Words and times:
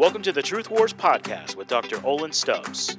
Welcome 0.00 0.22
to 0.22 0.32
the 0.32 0.40
Truth 0.40 0.70
Wars 0.70 0.94
podcast 0.94 1.56
with 1.56 1.68
Dr. 1.68 2.02
Olin 2.06 2.32
Stubbs. 2.32 2.96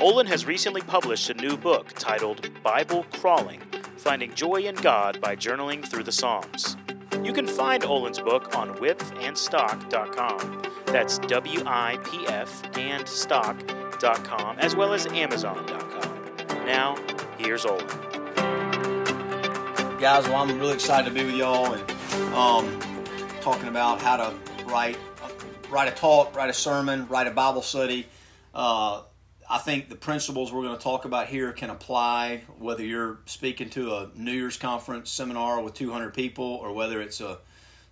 Olin 0.00 0.26
has 0.26 0.46
recently 0.46 0.80
published 0.80 1.30
a 1.30 1.34
new 1.34 1.56
book 1.56 1.92
titled 1.92 2.50
Bible 2.64 3.06
Crawling 3.12 3.60
Finding 3.96 4.34
Joy 4.34 4.62
in 4.62 4.74
God 4.74 5.20
by 5.20 5.36
Journaling 5.36 5.86
Through 5.86 6.02
the 6.02 6.10
Psalms. 6.10 6.76
You 7.22 7.32
can 7.32 7.46
find 7.46 7.84
Olin's 7.84 8.18
book 8.18 8.56
on 8.56 8.74
wipfandstock.com. 8.78 10.62
That's 10.86 11.18
W 11.20 11.62
I 11.66 11.98
P 12.02 12.26
F 12.26 12.76
and 12.76 13.06
stock.com, 13.06 14.58
as 14.58 14.74
well 14.74 14.92
as 14.92 15.06
Amazon.com. 15.06 16.66
Now, 16.66 16.96
here's 17.38 17.64
Olin. 17.64 17.86
Guys, 20.00 20.26
well, 20.26 20.38
I'm 20.38 20.58
really 20.58 20.74
excited 20.74 21.08
to 21.10 21.14
be 21.14 21.24
with 21.24 21.36
y'all 21.36 21.74
and 21.74 21.90
um, 22.34 22.80
talking 23.40 23.68
about 23.68 24.02
how 24.02 24.16
to 24.16 24.34
write 24.66 24.98
write 25.70 25.88
a 25.88 25.94
talk, 25.94 26.34
write 26.34 26.50
a 26.50 26.54
sermon, 26.54 27.06
write 27.08 27.26
a 27.26 27.30
Bible 27.30 27.62
study. 27.62 28.06
Uh, 28.54 29.02
I 29.48 29.58
think 29.58 29.88
the 29.88 29.96
principles 29.96 30.52
we're 30.52 30.62
going 30.62 30.76
to 30.76 30.82
talk 30.82 31.04
about 31.04 31.26
here 31.26 31.52
can 31.52 31.70
apply 31.70 32.42
whether 32.58 32.84
you're 32.84 33.18
speaking 33.26 33.70
to 33.70 33.94
a 33.94 34.10
New 34.14 34.32
Year's 34.32 34.56
conference 34.56 35.10
seminar 35.10 35.60
with 35.60 35.74
200 35.74 36.14
people 36.14 36.44
or 36.44 36.72
whether 36.72 37.00
it's 37.00 37.20
a 37.20 37.38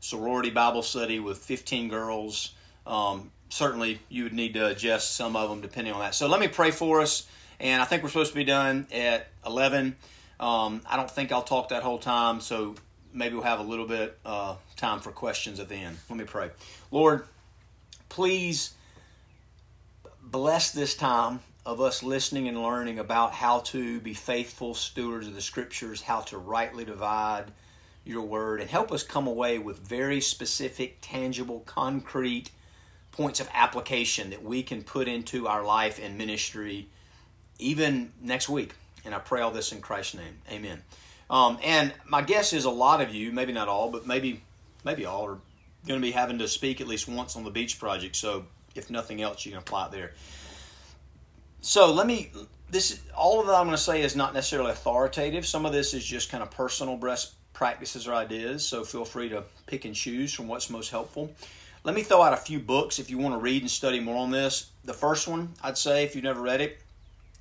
sorority 0.01 0.51
Bible 0.51 0.83
study 0.83 1.21
with 1.21 1.39
15 1.39 1.89
girls. 1.89 2.55
Um, 2.87 3.31
certainly, 3.49 4.01
you 4.09 4.25
would 4.25 4.33
need 4.33 4.55
to 4.55 4.67
adjust 4.67 5.17
some 5.17 5.37
of 5.37 5.51
them 5.51 5.61
depending 5.61 5.93
on 5.93 6.01
that. 6.01 6.15
So, 6.15 6.29
let 6.29 6.41
me 6.41 6.49
pray 6.49 6.71
for 6.71 7.01
us. 7.01 7.27
And 7.61 7.83
I 7.83 7.85
think 7.85 8.03
we're 8.03 8.11
supposed 8.11 8.31
to 8.31 8.37
be 8.37 8.45
done 8.45 8.87
at 8.93 9.27
11. 9.45 9.97
Um, 10.39 10.83
I 10.89 10.97
don't 10.97 11.11
think 11.11 11.33
I'll 11.33 11.43
talk 11.43 11.71
that 11.71 11.83
whole 11.83 11.99
time, 11.99 12.41
so 12.41 12.77
maybe 13.13 13.35
we'll 13.35 13.43
have 13.43 13.59
a 13.59 13.65
little 13.65 13.87
bit 13.87 14.17
uh, 14.25 14.55
time 14.77 15.01
for 15.01 15.11
questions 15.11 15.59
at 15.59 15.69
the 15.69 15.75
end. 15.75 15.97
Let 16.09 16.17
me 16.17 16.25
pray. 16.25 16.51
Lord, 16.93 17.25
please 18.09 18.75
bless 20.23 20.73
this 20.73 20.95
time 20.95 21.41
of 21.65 21.81
us 21.81 22.03
listening 22.03 22.49
and 22.49 22.63
learning 22.63 22.99
about 22.99 23.33
how 23.33 23.61
to 23.61 24.01
be 24.01 24.15
faithful 24.15 24.75
stewards 24.75 25.27
of 25.27 25.35
the 25.35 25.41
scriptures, 25.41 26.01
how 26.01 26.21
to 26.21 26.39
rightly 26.39 26.85
divide 26.85 27.45
your 28.05 28.23
word, 28.23 28.61
and 28.61 28.71
help 28.71 28.91
us 28.91 29.03
come 29.03 29.27
away 29.27 29.59
with 29.59 29.79
very 29.79 30.21
specific, 30.21 30.97
tangible, 31.03 31.61
concrete 31.67 32.51
points 33.13 33.41
of 33.41 33.49
application 33.53 34.31
that 34.31 34.43
we 34.43 34.63
can 34.63 34.83
put 34.83 35.09
into 35.09 35.47
our 35.47 35.65
life 35.65 36.01
and 36.03 36.17
ministry 36.17 36.89
even 37.59 38.13
next 38.23 38.49
week. 38.49 38.75
And 39.05 39.15
I 39.15 39.19
pray 39.19 39.41
all 39.43 39.51
this 39.51 39.73
in 39.73 39.81
Christ's 39.81 40.15
name. 40.15 40.39
Amen. 40.51 40.83
Um, 41.29 41.59
and 41.63 41.93
my 42.07 42.23
guess 42.23 42.53
is 42.53 42.65
a 42.65 42.71
lot 42.71 43.01
of 43.01 43.15
you, 43.15 43.33
maybe 43.33 43.53
not 43.53 43.69
all, 43.69 43.91
but 43.91 44.07
maybe 44.07 44.43
maybe 44.85 45.05
all, 45.05 45.27
are 45.27 45.39
going 45.87 46.01
to 46.01 46.07
be 46.07 46.13
having 46.13 46.39
to 46.39 46.49
speak 46.49 46.81
at 46.81 46.89
least 46.89 47.09
once 47.09 47.37
on 47.37 47.45
the 47.45 47.51
beach 47.51 47.79
project. 47.79 48.17
So 48.17 48.45
if 48.75 48.91
nothing 48.91 49.23
else, 49.23 49.45
you 49.45 49.53
can 49.53 49.61
apply 49.61 49.87
it 49.87 49.93
there. 49.93 50.13
So 51.61 51.93
let 51.93 52.07
me. 52.07 52.31
This 52.71 53.01
all 53.17 53.41
of 53.41 53.47
that 53.47 53.55
I'm 53.55 53.65
going 53.65 53.77
to 53.77 53.83
say 53.83 54.03
is 54.03 54.15
not 54.15 54.35
necessarily 54.35 54.73
authoritative. 54.73 55.47
Some 55.47 55.65
of 55.65 55.73
this 55.73 55.95
is 55.95 56.05
just 56.05 56.31
kind 56.31 56.43
of 56.43 56.51
personal 56.51 56.97
best 56.97 57.33
practices 57.55 58.07
or 58.07 58.15
ideas. 58.15 58.67
So 58.67 58.85
feel 58.85 59.05
free 59.05 59.31
to 59.31 59.43
pick 59.67 59.85
and 59.85 59.95
choose 59.95 60.33
from 60.33 60.49
what's 60.49 60.69
most 60.71 60.91
helpful. 60.91 61.33
Let 61.85 61.95
me 61.95 62.03
throw 62.03 62.23
out 62.23 62.35
a 62.35 62.37
few 62.37 62.59
books 62.59 62.99
if 62.99 63.09
you 63.09 63.19
want 63.19 63.35
to 63.35 63.39
read 63.39 63.63
and 63.63 63.71
study 63.71 64.01
more 64.01 64.17
on 64.17 64.31
this. 64.31 64.71
The 64.85 64.93
first 64.93 65.27
one 65.27 65.55
I'd 65.63 65.79
say, 65.79 66.05
if 66.05 66.15
you've 66.15 66.25
never 66.25 66.43
read 66.43 66.61
it, 66.61 66.79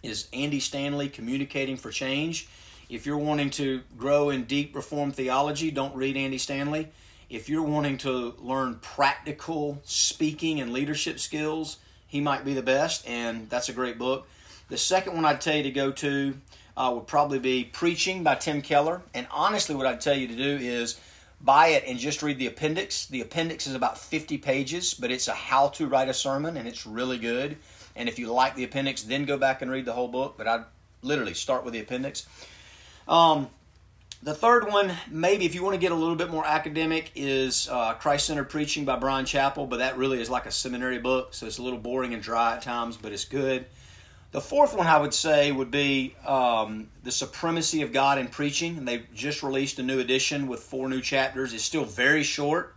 is 0.04 0.28
Andy 0.32 0.60
Stanley, 0.60 1.10
Communicating 1.10 1.76
for 1.76 1.92
Change. 1.92 2.48
If 2.90 3.06
you're 3.06 3.18
wanting 3.18 3.50
to 3.52 3.82
grow 3.98 4.30
in 4.30 4.46
deep 4.46 4.76
Reformed 4.76 5.16
theology, 5.16 5.72
don't 5.72 5.94
read 5.96 6.16
Andy 6.16 6.38
Stanley. 6.38 6.88
If 7.30 7.50
you're 7.50 7.64
wanting 7.64 7.98
to 8.00 8.36
learn 8.40 8.76
practical 8.76 9.82
speaking 9.84 10.62
and 10.62 10.72
leadership 10.72 11.20
skills, 11.20 11.78
he 12.08 12.22
might 12.22 12.46
be 12.46 12.54
the 12.54 12.62
best, 12.62 13.08
and 13.08 13.50
that's 13.50 13.68
a 13.68 13.74
great 13.74 13.98
book. 13.98 14.28
The 14.70 14.78
second 14.78 15.16
one 15.16 15.26
I'd 15.26 15.42
tell 15.42 15.56
you 15.56 15.64
to 15.64 15.72
go 15.72 15.92
to 15.92 16.38
uh, 16.78 16.92
would 16.94 17.08
probably 17.08 17.40
be 17.40 17.66
Preaching 17.66 18.24
by 18.24 18.36
Tim 18.36 18.62
Keller. 18.62 19.02
And 19.14 19.28
honestly, 19.30 19.76
what 19.76 19.86
I'd 19.86 20.00
tell 20.00 20.16
you 20.16 20.28
to 20.28 20.36
do 20.36 20.58
is 20.62 21.00
buy 21.42 21.68
it 21.70 21.84
and 21.86 22.00
just 22.00 22.24
read 22.24 22.40
the 22.40 22.48
appendix. 22.48 23.08
The 23.08 23.22
appendix 23.22 23.68
is 23.68 23.76
about 23.76 23.98
50 23.98 24.38
pages, 24.38 24.94
but 24.94 25.12
it's 25.12 25.28
a 25.28 25.34
how 25.34 25.68
to 25.70 25.88
write 25.88 26.08
a 26.08 26.14
sermon, 26.14 26.56
and 26.56 26.68
it's 26.68 26.88
really 26.88 27.18
good. 27.18 27.58
And 27.96 28.08
if 28.08 28.20
you 28.20 28.32
like 28.32 28.56
the 28.56 28.64
appendix, 28.64 29.04
then 29.04 29.26
go 29.26 29.38
back 29.38 29.62
and 29.62 29.70
read 29.70 29.86
the 29.86 29.94
whole 29.94 30.08
book. 30.08 30.36
But 30.38 30.48
I'd 30.48 30.64
literally 31.02 31.34
start 31.34 31.66
with 31.66 31.74
the 31.74 31.82
appendix. 31.82 32.26
Um, 33.08 33.50
the 34.28 34.36
third 34.36 34.70
one, 34.70 34.92
maybe 35.10 35.46
if 35.46 35.56
you 35.56 35.64
want 35.64 35.76
to 35.76 35.80
get 35.80 35.94
a 35.94 35.96
little 35.96 36.18
bit 36.18 36.30
more 36.30 36.46
academic, 36.46 37.14
is 37.16 37.70
uh, 37.70 37.94
Christ 37.94 38.28
Centered 38.28 38.50
Preaching 38.50 38.84
by 38.84 38.98
Bryan 38.98 39.24
Chapell, 39.24 39.70
but 39.70 39.78
that 39.78 39.98
really 39.98 40.20
is 40.20 40.30
like 40.30 40.46
a 40.46 40.52
seminary 40.52 41.00
book, 41.00 41.34
so 41.34 41.46
it's 41.46 41.60
a 41.60 41.64
little 41.64 41.80
boring 41.80 42.14
and 42.14 42.22
dry 42.22 42.56
at 42.56 42.62
times, 42.62 42.98
but 42.98 43.14
it's 43.14 43.24
good. 43.24 43.66
The 44.32 44.42
fourth 44.42 44.76
one 44.76 44.86
I 44.86 45.00
would 45.00 45.14
say 45.14 45.54
would 45.54 45.72
be 45.72 46.14
um, 46.26 46.90
The 47.04 47.12
Supremacy 47.14 47.84
of 47.84 47.94
God 47.94 48.18
in 48.18 48.28
Preaching, 48.28 48.78
and 48.78 48.86
they've 48.86 49.08
just 49.14 49.44
released 49.44 49.80
a 49.80 49.84
new 49.84 50.00
edition 50.02 50.48
with 50.48 50.60
four 50.60 50.90
new 50.90 51.00
chapters. 51.00 51.54
It's 51.54 51.64
still 51.64 51.86
very 51.86 52.24
short, 52.24 52.76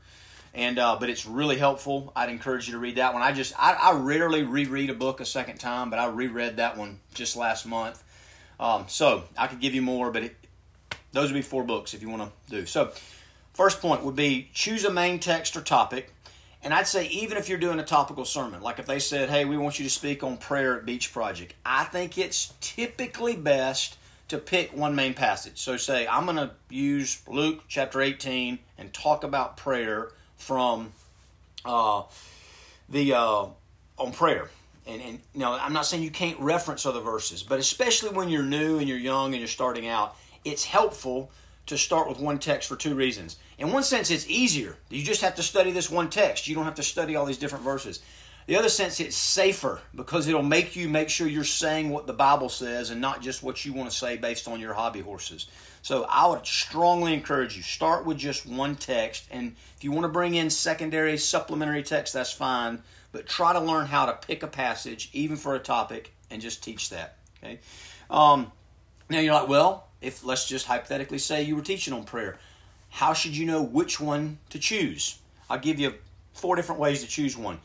and 0.54 0.78
uh, 0.78 0.98
but 1.00 1.10
it's 1.10 1.26
really 1.26 1.58
helpful. 1.58 2.12
I'd 2.14 2.30
encourage 2.30 2.68
you 2.68 2.74
to 2.74 2.78
read 2.78 2.94
that 2.94 3.12
one. 3.12 3.24
I 3.24 3.32
just 3.32 3.54
I, 3.58 3.72
I 3.72 3.94
rarely 3.94 4.44
reread 4.44 4.88
a 4.88 4.94
book 4.94 5.18
a 5.18 5.26
second 5.26 5.58
time, 5.58 5.90
but 5.90 5.98
I 5.98 6.06
reread 6.06 6.58
that 6.58 6.76
one 6.76 7.00
just 7.12 7.34
last 7.34 7.66
month. 7.66 8.04
Um, 8.60 8.84
so 8.88 9.24
I 9.38 9.46
could 9.46 9.58
give 9.58 9.74
you 9.74 9.80
more, 9.80 10.12
but 10.12 10.22
it, 10.22 10.36
those 11.12 11.30
would 11.30 11.38
be 11.38 11.42
four 11.42 11.64
books 11.64 11.94
if 11.94 12.02
you 12.02 12.08
want 12.08 12.30
to 12.46 12.50
do. 12.50 12.66
So, 12.66 12.92
first 13.52 13.80
point 13.80 14.04
would 14.04 14.16
be 14.16 14.50
choose 14.52 14.84
a 14.84 14.92
main 14.92 15.18
text 15.18 15.56
or 15.56 15.60
topic. 15.60 16.12
And 16.62 16.74
I'd 16.74 16.86
say, 16.86 17.06
even 17.08 17.38
if 17.38 17.48
you're 17.48 17.58
doing 17.58 17.80
a 17.80 17.84
topical 17.84 18.26
sermon, 18.26 18.60
like 18.60 18.78
if 18.78 18.86
they 18.86 18.98
said, 18.98 19.30
hey, 19.30 19.46
we 19.46 19.56
want 19.56 19.78
you 19.78 19.84
to 19.84 19.90
speak 19.90 20.22
on 20.22 20.36
prayer 20.36 20.76
at 20.76 20.84
Beach 20.84 21.10
Project, 21.10 21.54
I 21.64 21.84
think 21.84 22.18
it's 22.18 22.52
typically 22.60 23.34
best 23.34 23.96
to 24.28 24.36
pick 24.36 24.76
one 24.76 24.94
main 24.94 25.14
passage. 25.14 25.58
So, 25.58 25.76
say, 25.76 26.06
I'm 26.06 26.24
going 26.26 26.36
to 26.36 26.50
use 26.68 27.22
Luke 27.26 27.62
chapter 27.66 28.02
18 28.02 28.58
and 28.78 28.92
talk 28.92 29.24
about 29.24 29.56
prayer 29.56 30.12
from 30.36 30.92
uh, 31.64 32.02
the 32.88 33.14
uh, 33.14 33.46
on 33.98 34.12
prayer. 34.12 34.50
And, 34.86 35.00
and 35.02 35.20
know, 35.34 35.52
I'm 35.52 35.72
not 35.72 35.86
saying 35.86 36.02
you 36.02 36.10
can't 36.10 36.38
reference 36.40 36.86
other 36.86 37.00
verses, 37.00 37.42
but 37.42 37.58
especially 37.58 38.10
when 38.10 38.28
you're 38.28 38.42
new 38.42 38.78
and 38.78 38.88
you're 38.88 38.98
young 38.98 39.32
and 39.32 39.40
you're 39.40 39.48
starting 39.48 39.86
out, 39.86 40.16
it's 40.44 40.64
helpful 40.64 41.30
to 41.66 41.78
start 41.78 42.08
with 42.08 42.18
one 42.18 42.38
text 42.38 42.68
for 42.68 42.76
two 42.76 42.94
reasons. 42.94 43.36
In 43.58 43.72
one 43.72 43.82
sense, 43.82 44.10
it's 44.10 44.28
easier. 44.28 44.76
You 44.88 45.04
just 45.04 45.20
have 45.20 45.36
to 45.36 45.42
study 45.42 45.70
this 45.70 45.90
one 45.90 46.10
text. 46.10 46.48
You 46.48 46.54
don't 46.54 46.64
have 46.64 46.74
to 46.76 46.82
study 46.82 47.16
all 47.16 47.26
these 47.26 47.38
different 47.38 47.64
verses. 47.64 48.00
The 48.46 48.56
other 48.56 48.68
sense, 48.68 48.98
it's 48.98 49.14
safer 49.14 49.80
because 49.94 50.26
it'll 50.26 50.42
make 50.42 50.74
you 50.74 50.88
make 50.88 51.08
sure 51.08 51.28
you're 51.28 51.44
saying 51.44 51.90
what 51.90 52.08
the 52.08 52.12
Bible 52.12 52.48
says 52.48 52.90
and 52.90 53.00
not 53.00 53.22
just 53.22 53.42
what 53.42 53.64
you 53.64 53.72
want 53.72 53.90
to 53.90 53.96
say 53.96 54.16
based 54.16 54.48
on 54.48 54.58
your 54.58 54.74
hobby 54.74 55.00
horses. 55.00 55.46
So 55.82 56.04
I 56.08 56.26
would 56.26 56.44
strongly 56.44 57.14
encourage 57.14 57.56
you 57.56 57.62
start 57.62 58.04
with 58.04 58.18
just 58.18 58.46
one 58.46 58.74
text, 58.74 59.28
and 59.30 59.54
if 59.76 59.84
you 59.84 59.92
want 59.92 60.04
to 60.04 60.08
bring 60.08 60.34
in 60.34 60.50
secondary, 60.50 61.16
supplementary 61.16 61.84
text, 61.84 62.14
that's 62.14 62.32
fine. 62.32 62.82
But 63.12 63.26
try 63.26 63.52
to 63.52 63.60
learn 63.60 63.86
how 63.86 64.06
to 64.06 64.14
pick 64.14 64.42
a 64.42 64.48
passage, 64.48 65.10
even 65.12 65.36
for 65.36 65.54
a 65.54 65.60
topic, 65.60 66.12
and 66.30 66.42
just 66.42 66.64
teach 66.64 66.90
that. 66.90 67.18
Okay. 67.38 67.60
Um, 68.10 68.50
now 69.10 69.18
you're 69.18 69.34
like, 69.34 69.48
well, 69.48 69.88
if 70.00 70.24
let's 70.24 70.48
just 70.48 70.66
hypothetically 70.66 71.18
say 71.18 71.42
you 71.42 71.56
were 71.56 71.62
teaching 71.62 71.92
on 71.92 72.04
prayer, 72.04 72.38
how 72.88 73.12
should 73.12 73.36
you 73.36 73.46
know 73.46 73.62
which 73.62 74.00
one 74.00 74.38
to 74.50 74.58
choose? 74.58 75.18
I'll 75.48 75.58
give 75.58 75.78
you 75.78 75.94
four 76.32 76.56
different 76.56 76.80
ways 76.80 77.02
to 77.02 77.08
choose 77.08 77.36
one. 77.36 77.58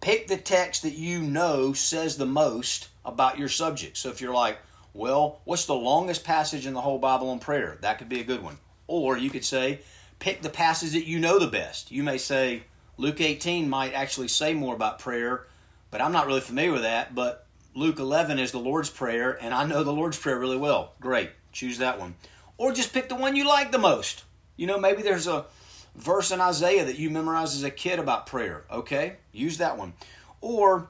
Pick 0.00 0.26
the 0.26 0.36
text 0.36 0.82
that 0.82 0.94
you 0.94 1.20
know 1.20 1.72
says 1.72 2.16
the 2.16 2.26
most 2.26 2.88
about 3.04 3.38
your 3.38 3.48
subject. 3.48 3.96
So 3.96 4.08
if 4.08 4.20
you're 4.20 4.34
like, 4.34 4.58
well, 4.94 5.40
what's 5.44 5.66
the 5.66 5.74
longest 5.74 6.24
passage 6.24 6.66
in 6.66 6.74
the 6.74 6.80
whole 6.80 6.98
Bible 6.98 7.30
on 7.30 7.38
prayer? 7.38 7.78
That 7.80 7.98
could 7.98 8.08
be 8.08 8.20
a 8.20 8.24
good 8.24 8.42
one. 8.42 8.58
Or 8.86 9.16
you 9.16 9.30
could 9.30 9.44
say, 9.44 9.80
pick 10.18 10.42
the 10.42 10.50
passage 10.50 10.92
that 10.92 11.06
you 11.06 11.18
know 11.18 11.38
the 11.38 11.46
best. 11.46 11.90
You 11.90 12.02
may 12.02 12.18
say, 12.18 12.64
Luke 12.96 13.20
18 13.20 13.68
might 13.68 13.94
actually 13.94 14.28
say 14.28 14.54
more 14.54 14.74
about 14.74 14.98
prayer, 14.98 15.46
but 15.90 16.00
I'm 16.00 16.12
not 16.12 16.26
really 16.26 16.40
familiar 16.40 16.72
with 16.72 16.82
that. 16.82 17.14
But 17.14 17.46
Luke 17.74 17.98
11 17.98 18.38
is 18.38 18.52
the 18.52 18.58
Lord's 18.58 18.90
Prayer, 18.90 19.38
and 19.40 19.54
I 19.54 19.64
know 19.66 19.82
the 19.82 19.92
Lord's 19.92 20.18
Prayer 20.18 20.38
really 20.38 20.56
well. 20.56 20.92
Great 21.00 21.30
choose 21.52 21.78
that 21.78 22.00
one. 22.00 22.14
Or 22.56 22.72
just 22.72 22.92
pick 22.92 23.08
the 23.08 23.14
one 23.14 23.36
you 23.36 23.46
like 23.46 23.70
the 23.70 23.78
most. 23.78 24.24
You 24.56 24.66
know, 24.66 24.78
maybe 24.78 25.02
there's 25.02 25.26
a 25.26 25.46
verse 25.94 26.30
in 26.30 26.40
Isaiah 26.40 26.84
that 26.84 26.98
you 26.98 27.10
memorized 27.10 27.54
as 27.54 27.62
a 27.62 27.70
kid 27.70 27.98
about 27.98 28.26
prayer. 28.26 28.64
Okay, 28.70 29.16
use 29.32 29.58
that 29.58 29.78
one. 29.78 29.92
Or 30.40 30.88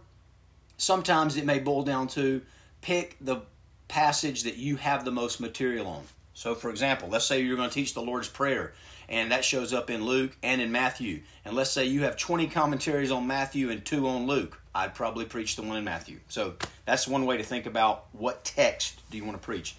sometimes 0.76 1.36
it 1.36 1.44
may 1.44 1.58
boil 1.58 1.82
down 1.82 2.08
to 2.08 2.42
pick 2.80 3.16
the 3.20 3.42
passage 3.88 4.44
that 4.44 4.56
you 4.56 4.76
have 4.76 5.04
the 5.04 5.10
most 5.10 5.40
material 5.40 5.86
on. 5.86 6.02
So, 6.34 6.54
for 6.54 6.70
example, 6.70 7.08
let's 7.08 7.26
say 7.26 7.42
you're 7.42 7.56
going 7.56 7.68
to 7.68 7.74
teach 7.74 7.94
the 7.94 8.00
Lord's 8.00 8.28
Prayer, 8.28 8.72
and 9.08 9.30
that 9.32 9.44
shows 9.44 9.72
up 9.72 9.90
in 9.90 10.04
Luke 10.04 10.36
and 10.42 10.60
in 10.60 10.72
Matthew. 10.72 11.22
And 11.44 11.54
let's 11.54 11.70
say 11.70 11.84
you 11.84 12.04
have 12.04 12.16
20 12.16 12.48
commentaries 12.48 13.10
on 13.10 13.26
Matthew 13.26 13.70
and 13.70 13.84
two 13.84 14.08
on 14.08 14.26
Luke. 14.26 14.58
I'd 14.74 14.94
probably 14.94 15.24
preach 15.24 15.56
the 15.56 15.62
one 15.62 15.76
in 15.76 15.84
Matthew. 15.84 16.20
So, 16.28 16.54
that's 16.84 17.06
one 17.06 17.26
way 17.26 17.36
to 17.36 17.42
think 17.42 17.66
about 17.66 18.06
what 18.12 18.44
text 18.44 19.00
do 19.10 19.16
you 19.16 19.24
want 19.24 19.40
to 19.40 19.44
preach. 19.44 19.76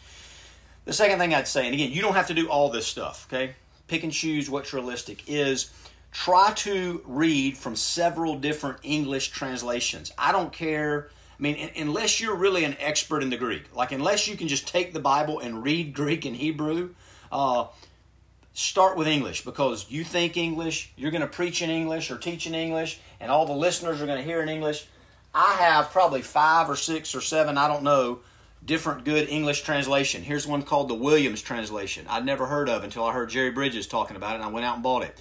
The 0.85 0.93
second 0.93 1.19
thing 1.19 1.33
I'd 1.33 1.47
say, 1.47 1.65
and 1.65 1.73
again, 1.73 1.91
you 1.91 2.01
don't 2.01 2.15
have 2.15 2.27
to 2.27 2.33
do 2.33 2.49
all 2.49 2.69
this 2.69 2.85
stuff, 2.85 3.27
okay? 3.31 3.55
Pick 3.87 4.03
and 4.03 4.11
choose 4.11 4.49
what's 4.49 4.73
realistic, 4.73 5.23
is 5.27 5.71
try 6.11 6.51
to 6.57 7.01
read 7.05 7.57
from 7.57 7.75
several 7.75 8.37
different 8.37 8.77
English 8.83 9.29
translations. 9.29 10.11
I 10.17 10.31
don't 10.31 10.51
care. 10.51 11.09
I 11.39 11.41
mean, 11.41 11.71
unless 11.75 12.21
you're 12.21 12.35
really 12.35 12.63
an 12.63 12.75
expert 12.79 13.23
in 13.23 13.29
the 13.29 13.37
Greek, 13.37 13.63
like 13.75 13.91
unless 13.91 14.27
you 14.27 14.35
can 14.35 14.47
just 14.47 14.67
take 14.67 14.93
the 14.93 14.99
Bible 14.99 15.39
and 15.39 15.63
read 15.63 15.93
Greek 15.93 16.25
and 16.25 16.35
Hebrew, 16.35 16.93
uh, 17.31 17.65
start 18.53 18.97
with 18.97 19.07
English 19.07 19.43
because 19.43 19.89
you 19.89 20.03
think 20.03 20.37
English, 20.37 20.91
you're 20.95 21.11
going 21.11 21.21
to 21.21 21.27
preach 21.27 21.61
in 21.61 21.69
English 21.69 22.11
or 22.11 22.17
teach 22.17 22.47
in 22.47 22.55
English, 22.55 22.99
and 23.19 23.31
all 23.31 23.45
the 23.45 23.53
listeners 23.53 24.01
are 24.01 24.05
going 24.05 24.17
to 24.17 24.23
hear 24.23 24.41
in 24.41 24.49
English. 24.49 24.87
I 25.33 25.55
have 25.59 25.91
probably 25.91 26.21
five 26.21 26.69
or 26.69 26.75
six 26.75 27.15
or 27.15 27.21
seven, 27.21 27.57
I 27.57 27.67
don't 27.67 27.83
know, 27.83 28.19
different 28.63 29.03
good 29.03 29.27
English 29.29 29.63
translation. 29.63 30.21
Here's 30.21 30.45
one 30.45 30.61
called 30.61 30.89
the 30.89 30.93
Williams 30.93 31.41
translation. 31.41 32.05
I'd 32.07 32.25
never 32.25 32.45
heard 32.45 32.69
of 32.69 32.83
until 32.83 33.03
I 33.03 33.13
heard 33.13 33.29
Jerry 33.29 33.51
Bridges 33.51 33.87
talking 33.87 34.15
about 34.15 34.33
it, 34.33 34.35
and 34.35 34.43
I 34.43 34.49
went 34.49 34.65
out 34.65 34.75
and 34.75 34.83
bought 34.83 35.03
it 35.03 35.17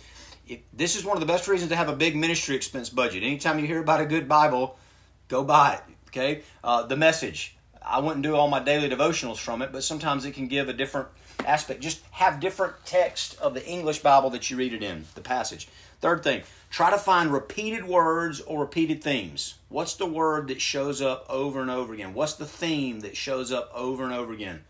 this 0.73 0.97
is 0.97 1.05
one 1.05 1.17
of 1.17 1.21
the 1.21 1.27
best 1.27 1.49
reasons 1.49 1.71
to 1.71 1.77
have 1.77 1.89
a 1.89 1.97
big 1.97 2.17
ministry 2.17 2.57
expense 2.57 2.89
budget. 2.89 3.23
Anytime 3.23 3.59
you 3.59 3.67
hear 3.67 3.81
about 3.81 4.01
a 4.01 4.07
good 4.07 4.29
Bible, 4.29 4.77
go 5.29 5.45
buy 5.45 5.75
it. 5.75 5.81
Okay, 6.09 6.43
uh, 6.63 6.83
the 6.83 6.97
message. 6.97 7.57
I 7.85 8.01
wouldn't 8.01 8.23
do 8.23 8.37
all 8.37 8.49
my 8.49 8.61
daily 8.61 8.89
devotionals 8.89 9.39
from 9.39 9.61
it, 9.63 9.73
but 9.73 9.83
sometimes 9.83 10.25
it 10.25 10.33
can 10.33 10.47
give 10.47 10.69
a 10.69 10.73
different 10.73 11.09
aspect. 11.47 11.81
Just 11.81 12.01
have 12.11 12.41
different 12.41 12.75
text 12.85 13.39
of 13.41 13.55
the 13.55 13.67
English 13.67 14.01
Bible 14.01 14.31
that 14.31 14.51
you 14.51 14.57
read 14.57 14.73
it 14.73 14.83
in, 14.83 15.05
the 15.15 15.21
passage. 15.21 15.69
Third 16.01 16.25
thing, 16.25 16.43
try 16.71 16.91
to 16.91 16.99
find 16.99 17.33
repeated 17.33 17.85
words 17.85 18.41
or 18.41 18.61
repeated 18.61 19.03
themes. 19.03 19.55
What's 19.69 19.95
the 19.95 20.07
word 20.07 20.49
that 20.49 20.61
shows 20.61 21.01
up 21.01 21.27
over 21.29 21.61
and 21.61 21.71
over 21.71 21.95
again? 21.95 22.15
What's 22.15 22.35
the 22.35 22.47
theme 22.47 23.01
that 23.01 23.17
shows 23.17 23.53
up 23.53 23.71
over 23.75 24.05
and 24.05 24.13
over 24.13 24.33
again? 24.33 24.65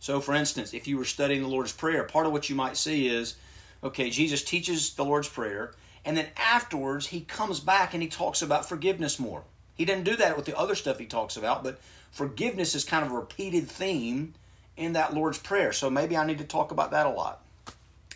So, 0.00 0.20
for 0.20 0.34
instance, 0.34 0.74
if 0.74 0.88
you 0.88 0.98
were 0.98 1.04
studying 1.04 1.42
the 1.42 1.48
Lord's 1.48 1.72
Prayer, 1.72 2.02
part 2.04 2.26
of 2.26 2.32
what 2.32 2.50
you 2.50 2.56
might 2.56 2.76
see 2.76 3.08
is 3.08 3.36
Okay, 3.84 4.10
Jesus 4.10 4.44
teaches 4.44 4.94
the 4.94 5.04
Lord's 5.04 5.28
Prayer, 5.28 5.72
and 6.04 6.16
then 6.16 6.28
afterwards 6.36 7.08
he 7.08 7.22
comes 7.22 7.58
back 7.58 7.94
and 7.94 8.02
he 8.02 8.08
talks 8.08 8.40
about 8.40 8.68
forgiveness 8.68 9.18
more. 9.18 9.42
He 9.74 9.84
didn't 9.84 10.04
do 10.04 10.14
that 10.16 10.36
with 10.36 10.46
the 10.46 10.56
other 10.56 10.76
stuff 10.76 10.98
he 10.98 11.06
talks 11.06 11.36
about, 11.36 11.64
but 11.64 11.80
forgiveness 12.12 12.76
is 12.76 12.84
kind 12.84 13.04
of 13.04 13.10
a 13.10 13.16
repeated 13.16 13.68
theme 13.68 14.34
in 14.76 14.94
that 14.94 15.14
Lord's 15.14 15.38
Prayer. 15.38 15.72
So 15.72 15.90
maybe 15.90 16.16
I 16.16 16.26
need 16.26 16.38
to 16.38 16.44
talk 16.44 16.70
about 16.70 16.90
that 16.92 17.06
a 17.06 17.10
lot. 17.10 17.44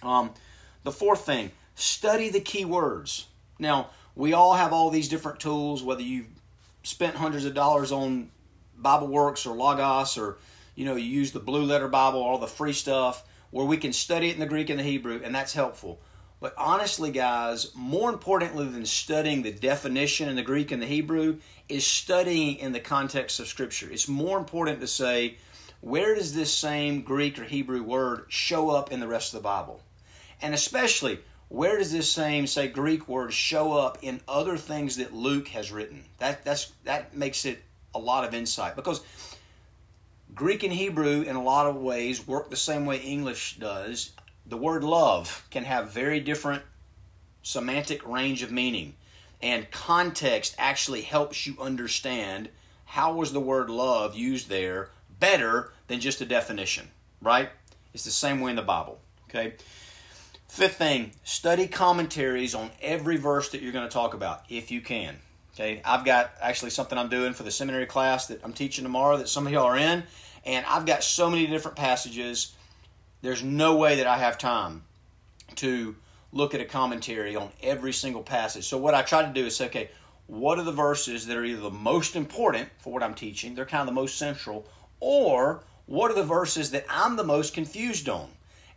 Um, 0.02 0.32
the 0.84 0.92
fourth 0.92 1.24
thing, 1.26 1.50
study 1.74 2.28
the 2.28 2.40
key 2.40 2.64
words. 2.64 3.26
Now, 3.58 3.90
we 4.14 4.32
all 4.32 4.54
have 4.54 4.72
all 4.72 4.90
these 4.90 5.08
different 5.08 5.40
tools, 5.40 5.82
whether 5.82 6.02
you've 6.02 6.28
spent 6.82 7.16
hundreds 7.16 7.44
of 7.44 7.54
dollars 7.54 7.92
on 7.92 8.30
Bible 8.76 9.08
Works 9.08 9.46
or 9.46 9.56
Logos 9.56 10.16
or 10.18 10.38
you 10.76 10.84
know, 10.84 10.94
you 10.94 11.06
use 11.06 11.32
the 11.32 11.40
blue 11.40 11.64
letter 11.64 11.88
Bible, 11.88 12.22
all 12.22 12.38
the 12.38 12.46
free 12.46 12.74
stuff 12.74 13.24
where 13.50 13.66
we 13.66 13.78
can 13.78 13.92
study 13.92 14.28
it 14.28 14.34
in 14.34 14.40
the 14.40 14.46
Greek 14.46 14.70
and 14.70 14.78
the 14.78 14.84
Hebrew, 14.84 15.20
and 15.24 15.34
that's 15.34 15.54
helpful. 15.54 16.00
But 16.38 16.54
honestly, 16.58 17.10
guys, 17.10 17.74
more 17.74 18.10
importantly 18.10 18.68
than 18.68 18.84
studying 18.84 19.42
the 19.42 19.52
definition 19.52 20.28
in 20.28 20.36
the 20.36 20.42
Greek 20.42 20.70
and 20.70 20.82
the 20.82 20.86
Hebrew 20.86 21.38
is 21.66 21.86
studying 21.86 22.56
in 22.56 22.72
the 22.72 22.80
context 22.80 23.40
of 23.40 23.48
Scripture. 23.48 23.88
It's 23.90 24.06
more 24.06 24.38
important 24.38 24.80
to 24.80 24.86
say, 24.86 25.38
where 25.86 26.16
does 26.16 26.34
this 26.34 26.52
same 26.52 27.02
Greek 27.02 27.38
or 27.38 27.44
Hebrew 27.44 27.80
word 27.80 28.24
show 28.26 28.70
up 28.70 28.90
in 28.90 28.98
the 28.98 29.06
rest 29.06 29.32
of 29.32 29.38
the 29.38 29.44
Bible? 29.44 29.80
And 30.42 30.52
especially, 30.52 31.20
where 31.48 31.78
does 31.78 31.92
this 31.92 32.10
same, 32.10 32.48
say, 32.48 32.66
Greek 32.66 33.06
word 33.06 33.32
show 33.32 33.72
up 33.72 33.98
in 34.02 34.20
other 34.26 34.56
things 34.56 34.96
that 34.96 35.14
Luke 35.14 35.46
has 35.46 35.70
written? 35.70 36.02
That, 36.18 36.44
that's, 36.44 36.72
that 36.82 37.16
makes 37.16 37.44
it 37.44 37.62
a 37.94 38.00
lot 38.00 38.24
of 38.24 38.34
insight. 38.34 38.74
Because 38.74 39.00
Greek 40.34 40.64
and 40.64 40.72
Hebrew, 40.72 41.22
in 41.22 41.36
a 41.36 41.42
lot 41.42 41.66
of 41.66 41.76
ways, 41.76 42.26
work 42.26 42.50
the 42.50 42.56
same 42.56 42.84
way 42.84 42.98
English 42.98 43.58
does. 43.60 44.10
The 44.44 44.56
word 44.56 44.82
love 44.82 45.46
can 45.52 45.62
have 45.62 45.92
very 45.92 46.18
different 46.18 46.64
semantic 47.44 48.04
range 48.04 48.42
of 48.42 48.50
meaning, 48.50 48.96
and 49.40 49.70
context 49.70 50.56
actually 50.58 51.02
helps 51.02 51.46
you 51.46 51.54
understand 51.60 52.48
how 52.86 53.14
was 53.14 53.32
the 53.32 53.38
word 53.38 53.70
love 53.70 54.16
used 54.16 54.48
there 54.48 54.90
better 55.20 55.70
than 55.88 56.00
just 56.00 56.20
a 56.20 56.26
definition, 56.26 56.88
right? 57.20 57.50
It's 57.94 58.04
the 58.04 58.10
same 58.10 58.40
way 58.40 58.50
in 58.50 58.56
the 58.56 58.62
Bible, 58.62 58.98
okay? 59.28 59.54
Fifth 60.48 60.76
thing, 60.76 61.12
study 61.24 61.66
commentaries 61.66 62.54
on 62.54 62.70
every 62.80 63.16
verse 63.16 63.50
that 63.50 63.62
you're 63.62 63.72
going 63.72 63.88
to 63.88 63.92
talk 63.92 64.14
about 64.14 64.44
if 64.48 64.70
you 64.70 64.80
can. 64.80 65.16
Okay, 65.54 65.80
I've 65.86 66.04
got 66.04 66.32
actually 66.42 66.70
something 66.70 66.98
I'm 66.98 67.08
doing 67.08 67.32
for 67.32 67.42
the 67.42 67.50
seminary 67.50 67.86
class 67.86 68.26
that 68.26 68.44
I'm 68.44 68.52
teaching 68.52 68.84
tomorrow 68.84 69.16
that 69.16 69.28
some 69.28 69.46
of 69.46 69.52
y'all 69.54 69.64
are 69.64 69.78
in, 69.78 70.02
and 70.44 70.66
I've 70.66 70.84
got 70.84 71.02
so 71.02 71.30
many 71.30 71.46
different 71.46 71.78
passages. 71.78 72.54
There's 73.22 73.42
no 73.42 73.76
way 73.76 73.96
that 73.96 74.06
I 74.06 74.18
have 74.18 74.36
time 74.36 74.84
to 75.56 75.96
look 76.30 76.54
at 76.54 76.60
a 76.60 76.66
commentary 76.66 77.36
on 77.36 77.48
every 77.62 77.94
single 77.94 78.22
passage. 78.22 78.66
So 78.66 78.76
what 78.76 78.94
I 78.94 79.00
try 79.00 79.22
to 79.22 79.32
do 79.32 79.46
is 79.46 79.56
say, 79.56 79.66
okay, 79.66 79.90
what 80.26 80.58
are 80.58 80.64
the 80.64 80.72
verses 80.72 81.26
that 81.26 81.36
are 81.38 81.44
either 81.44 81.62
the 81.62 81.70
most 81.70 82.16
important 82.16 82.68
for 82.78 82.92
what 82.92 83.02
I'm 83.02 83.14
teaching, 83.14 83.54
they're 83.54 83.64
kind 83.64 83.80
of 83.80 83.86
the 83.86 84.00
most 84.00 84.18
central, 84.18 84.66
or 85.00 85.64
what 85.86 86.10
are 86.10 86.14
the 86.14 86.24
verses 86.24 86.72
that 86.72 86.84
I'm 86.88 87.16
the 87.16 87.24
most 87.24 87.54
confused 87.54 88.08
on? 88.08 88.28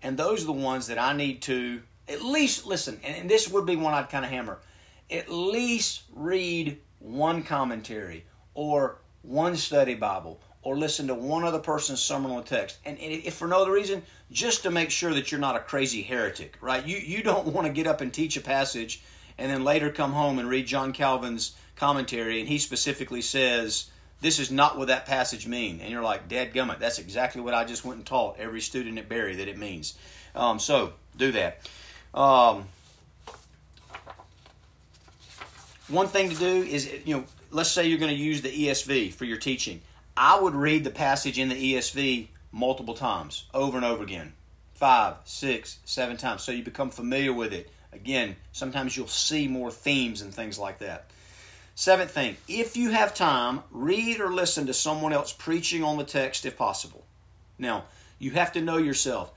And 0.01 0.17
those 0.17 0.43
are 0.43 0.47
the 0.47 0.53
ones 0.53 0.87
that 0.87 0.97
I 0.97 1.13
need 1.13 1.41
to 1.43 1.81
at 2.07 2.23
least 2.23 2.65
listen, 2.65 2.99
and 3.03 3.29
this 3.29 3.49
would 3.49 3.65
be 3.65 3.75
one 3.75 3.93
I'd 3.93 4.09
kind 4.09 4.25
of 4.25 4.31
hammer. 4.31 4.59
At 5.11 5.29
least 5.29 6.03
read 6.13 6.79
one 6.99 7.43
commentary 7.43 8.25
or 8.53 8.97
one 9.21 9.55
study 9.55 9.95
Bible 9.95 10.39
or 10.61 10.77
listen 10.77 11.07
to 11.07 11.15
one 11.15 11.43
other 11.43 11.59
person's 11.59 12.01
sermon 12.01 12.31
on 12.31 12.37
the 12.37 12.43
text. 12.43 12.79
And 12.83 12.97
if 12.99 13.35
for 13.35 13.47
no 13.47 13.61
other 13.61 13.71
reason, 13.71 14.03
just 14.31 14.63
to 14.63 14.71
make 14.71 14.91
sure 14.91 15.13
that 15.13 15.31
you're 15.31 15.39
not 15.39 15.55
a 15.55 15.59
crazy 15.59 16.01
heretic, 16.01 16.57
right? 16.61 16.85
You, 16.85 16.97
you 16.97 17.23
don't 17.23 17.47
want 17.53 17.67
to 17.67 17.73
get 17.73 17.87
up 17.87 18.01
and 18.01 18.13
teach 18.13 18.35
a 18.37 18.41
passage 18.41 19.01
and 19.37 19.49
then 19.51 19.63
later 19.63 19.89
come 19.89 20.11
home 20.11 20.39
and 20.39 20.49
read 20.49 20.67
John 20.67 20.91
Calvin's 20.91 21.55
commentary 21.75 22.39
and 22.39 22.49
he 22.49 22.57
specifically 22.57 23.21
says, 23.21 23.89
this 24.21 24.39
is 24.39 24.51
not 24.51 24.77
what 24.77 24.87
that 24.87 25.05
passage 25.05 25.47
means. 25.47 25.81
And 25.81 25.91
you're 25.91 26.03
like, 26.03 26.27
Dad 26.27 26.53
gummit, 26.53 26.79
that's 26.79 26.99
exactly 26.99 27.41
what 27.41 27.53
I 27.53 27.63
just 27.63 27.85
went 27.85 27.97
and 27.97 28.05
taught 28.05 28.37
every 28.39 28.61
student 28.61 28.97
at 28.97 29.07
Barry 29.07 29.35
that 29.37 29.47
it 29.47 29.57
means. 29.57 29.97
Um, 30.35 30.59
so 30.59 30.93
do 31.17 31.31
that. 31.31 31.69
Um, 32.13 32.65
one 35.87 36.07
thing 36.07 36.29
to 36.29 36.35
do 36.35 36.63
is, 36.63 36.91
you 37.05 37.15
know, 37.15 37.23
let's 37.51 37.71
say 37.71 37.87
you're 37.87 37.99
going 37.99 38.15
to 38.15 38.17
use 38.17 38.41
the 38.41 38.49
ESV 38.51 39.13
for 39.13 39.25
your 39.25 39.37
teaching. 39.37 39.81
I 40.15 40.39
would 40.39 40.53
read 40.53 40.83
the 40.83 40.91
passage 40.91 41.39
in 41.39 41.49
the 41.49 41.75
ESV 41.75 42.27
multiple 42.51 42.93
times, 42.93 43.45
over 43.53 43.77
and 43.77 43.85
over 43.85 44.03
again. 44.03 44.33
Five, 44.73 45.15
six, 45.25 45.79
seven 45.85 46.17
times. 46.17 46.43
So 46.43 46.51
you 46.51 46.63
become 46.63 46.89
familiar 46.89 47.33
with 47.33 47.53
it. 47.53 47.69
Again, 47.91 48.35
sometimes 48.51 48.95
you'll 48.95 49.07
see 49.07 49.47
more 49.47 49.71
themes 49.71 50.21
and 50.21 50.33
things 50.33 50.59
like 50.59 50.79
that. 50.79 51.09
Seventh 51.79 52.11
thing, 52.11 52.35
if 52.49 52.75
you 52.75 52.89
have 52.89 53.13
time, 53.13 53.63
read 53.71 54.19
or 54.19 54.33
listen 54.33 54.65
to 54.65 54.73
someone 54.73 55.13
else 55.13 55.31
preaching 55.31 55.81
on 55.81 55.97
the 55.97 56.03
text 56.03 56.45
if 56.45 56.57
possible. 56.57 57.05
Now, 57.57 57.85
you 58.17 58.31
have 58.31 58.51
to 58.51 58.61
know 58.61 58.75
yourself. 58.75 59.31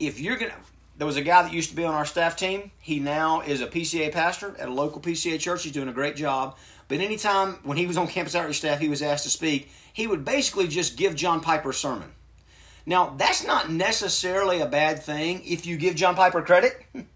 If 0.00 0.18
you're 0.18 0.38
going 0.38 0.50
to, 0.50 0.56
there 0.96 1.06
was 1.06 1.18
a 1.18 1.22
guy 1.22 1.42
that 1.42 1.52
used 1.52 1.68
to 1.68 1.76
be 1.76 1.84
on 1.84 1.92
our 1.92 2.06
staff 2.06 2.36
team. 2.36 2.70
He 2.80 3.00
now 3.00 3.42
is 3.42 3.60
a 3.60 3.66
PCA 3.66 4.12
pastor 4.12 4.56
at 4.58 4.70
a 4.70 4.72
local 4.72 5.02
PCA 5.02 5.38
church. 5.38 5.64
He's 5.64 5.72
doing 5.72 5.90
a 5.90 5.92
great 5.92 6.16
job. 6.16 6.56
But 6.88 7.00
anytime 7.00 7.58
when 7.64 7.76
he 7.76 7.86
was 7.86 7.98
on 7.98 8.06
campus 8.06 8.34
outreach 8.34 8.56
staff, 8.56 8.80
he 8.80 8.88
was 8.88 9.02
asked 9.02 9.24
to 9.24 9.30
speak, 9.30 9.70
he 9.92 10.06
would 10.06 10.24
basically 10.24 10.68
just 10.68 10.96
give 10.96 11.14
John 11.14 11.42
Piper 11.42 11.68
a 11.68 11.74
sermon. 11.74 12.10
Now, 12.86 13.14
that's 13.18 13.44
not 13.44 13.70
necessarily 13.70 14.60
a 14.60 14.66
bad 14.66 15.02
thing 15.02 15.42
if 15.44 15.66
you 15.66 15.76
give 15.76 15.96
John 15.96 16.16
Piper 16.16 16.40
credit, 16.40 16.82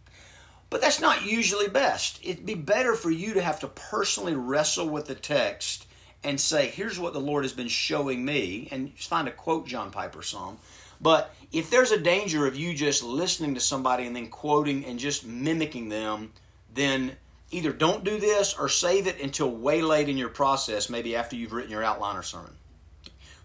but 0.70 0.80
that's 0.80 1.00
not 1.00 1.24
usually 1.24 1.68
best. 1.68 2.20
It'd 2.22 2.46
be 2.46 2.54
better 2.54 2.94
for 2.94 3.10
you 3.10 3.34
to 3.34 3.42
have 3.42 3.60
to 3.60 3.68
personally 3.68 4.34
wrestle 4.34 4.88
with 4.88 5.06
the 5.06 5.14
text 5.14 5.86
and 6.24 6.40
say, 6.40 6.66
here's 6.66 6.98
what 6.98 7.12
the 7.12 7.20
Lord 7.20 7.44
has 7.44 7.52
been 7.52 7.68
showing 7.68 8.24
me, 8.24 8.68
and 8.70 8.92
find 8.98 9.28
a 9.28 9.32
quote 9.32 9.66
John 9.66 9.90
Piper 9.90 10.22
some. 10.22 10.58
But 11.00 11.32
if 11.52 11.70
there's 11.70 11.92
a 11.92 11.98
danger 11.98 12.46
of 12.46 12.56
you 12.56 12.74
just 12.74 13.04
listening 13.04 13.54
to 13.54 13.60
somebody 13.60 14.06
and 14.06 14.16
then 14.16 14.28
quoting 14.28 14.84
and 14.84 14.98
just 14.98 15.24
mimicking 15.24 15.88
them, 15.88 16.32
then 16.74 17.12
either 17.50 17.72
don't 17.72 18.04
do 18.04 18.18
this 18.18 18.54
or 18.58 18.68
save 18.68 19.06
it 19.06 19.20
until 19.22 19.50
way 19.50 19.80
late 19.80 20.08
in 20.08 20.18
your 20.18 20.28
process, 20.28 20.90
maybe 20.90 21.14
after 21.14 21.36
you've 21.36 21.52
written 21.52 21.70
your 21.70 21.84
outline 21.84 22.16
or 22.16 22.22
sermon. 22.22 22.52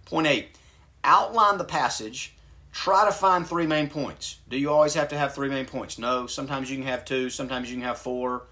Point 0.05 0.27
eight, 0.27 0.57
outline 1.03 1.57
the 1.57 1.63
passage. 1.63 2.33
Try 2.73 3.05
to 3.05 3.11
find 3.11 3.47
three 3.47 3.67
main 3.67 3.87
points. 3.87 4.39
Do 4.49 4.57
you 4.57 4.71
always 4.71 4.95
have 4.95 5.09
to 5.09 5.17
have 5.17 5.35
three 5.35 5.47
main 5.47 5.65
points? 5.65 5.99
No. 5.99 6.25
Sometimes 6.25 6.71
you 6.71 6.77
can 6.77 6.87
have 6.87 7.05
two, 7.05 7.29
sometimes 7.29 7.69
you 7.69 7.77
can 7.77 7.85
have 7.85 7.99
four. 7.99 8.47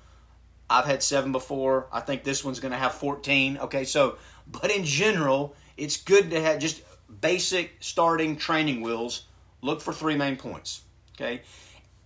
I've 0.69 0.85
had 0.85 1.01
seven 1.03 1.31
before. 1.31 1.87
I 1.91 1.99
think 2.01 2.23
this 2.23 2.45
one's 2.45 2.59
going 2.59 2.71
to 2.71 2.77
have 2.77 2.93
14. 2.93 3.57
Okay, 3.57 3.83
so, 3.83 4.17
but 4.47 4.71
in 4.71 4.85
general, 4.85 5.55
it's 5.75 5.97
good 5.97 6.29
to 6.31 6.39
have 6.39 6.59
just 6.59 6.83
basic 7.19 7.75
starting 7.79 8.37
training 8.37 8.81
wheels. 8.81 9.25
Look 9.61 9.81
for 9.81 9.91
three 9.91 10.15
main 10.15 10.37
points. 10.37 10.81
Okay, 11.15 11.41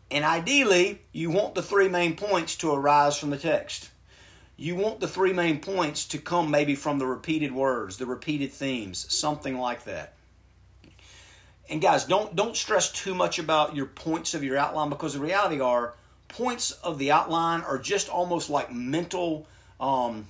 and 0.10 0.26
ideally, 0.26 1.02
you 1.12 1.30
want 1.30 1.54
the 1.54 1.62
three 1.62 1.90
main 1.90 2.16
points 2.16 2.56
to 2.58 2.74
arise 2.74 3.18
from 3.18 3.30
the 3.30 3.38
text. 3.38 3.92
You 4.58 4.76
want 4.76 5.00
the 5.00 5.08
three 5.08 5.34
main 5.34 5.60
points 5.60 6.06
to 6.08 6.18
come 6.18 6.50
maybe 6.50 6.76
from 6.76 6.98
the 6.98 7.06
repeated 7.06 7.52
words, 7.52 7.98
the 7.98 8.06
repeated 8.06 8.52
themes, 8.52 9.06
something 9.14 9.58
like 9.58 9.84
that. 9.84 10.15
And 11.70 11.82
guys, 11.82 12.06
don't 12.06 12.36
don't 12.36 12.56
stress 12.56 12.92
too 12.92 13.16
much 13.16 13.40
about 13.40 13.76
your 13.76 13.88
points 13.88 14.34
of 14.34 14.44
your 14.44 14.58
outline 14.58 14.90
because 14.90 15.14
the 15.14 15.20
reality 15.20 15.60
are 15.60 15.94
points 16.28 16.72
of 16.72 16.98
the 16.98 17.12
outline 17.12 17.62
are 17.62 17.78
just 17.78 18.10
almost 18.10 18.50
like 18.50 18.72
mental 18.72 19.48
um, 19.80 20.28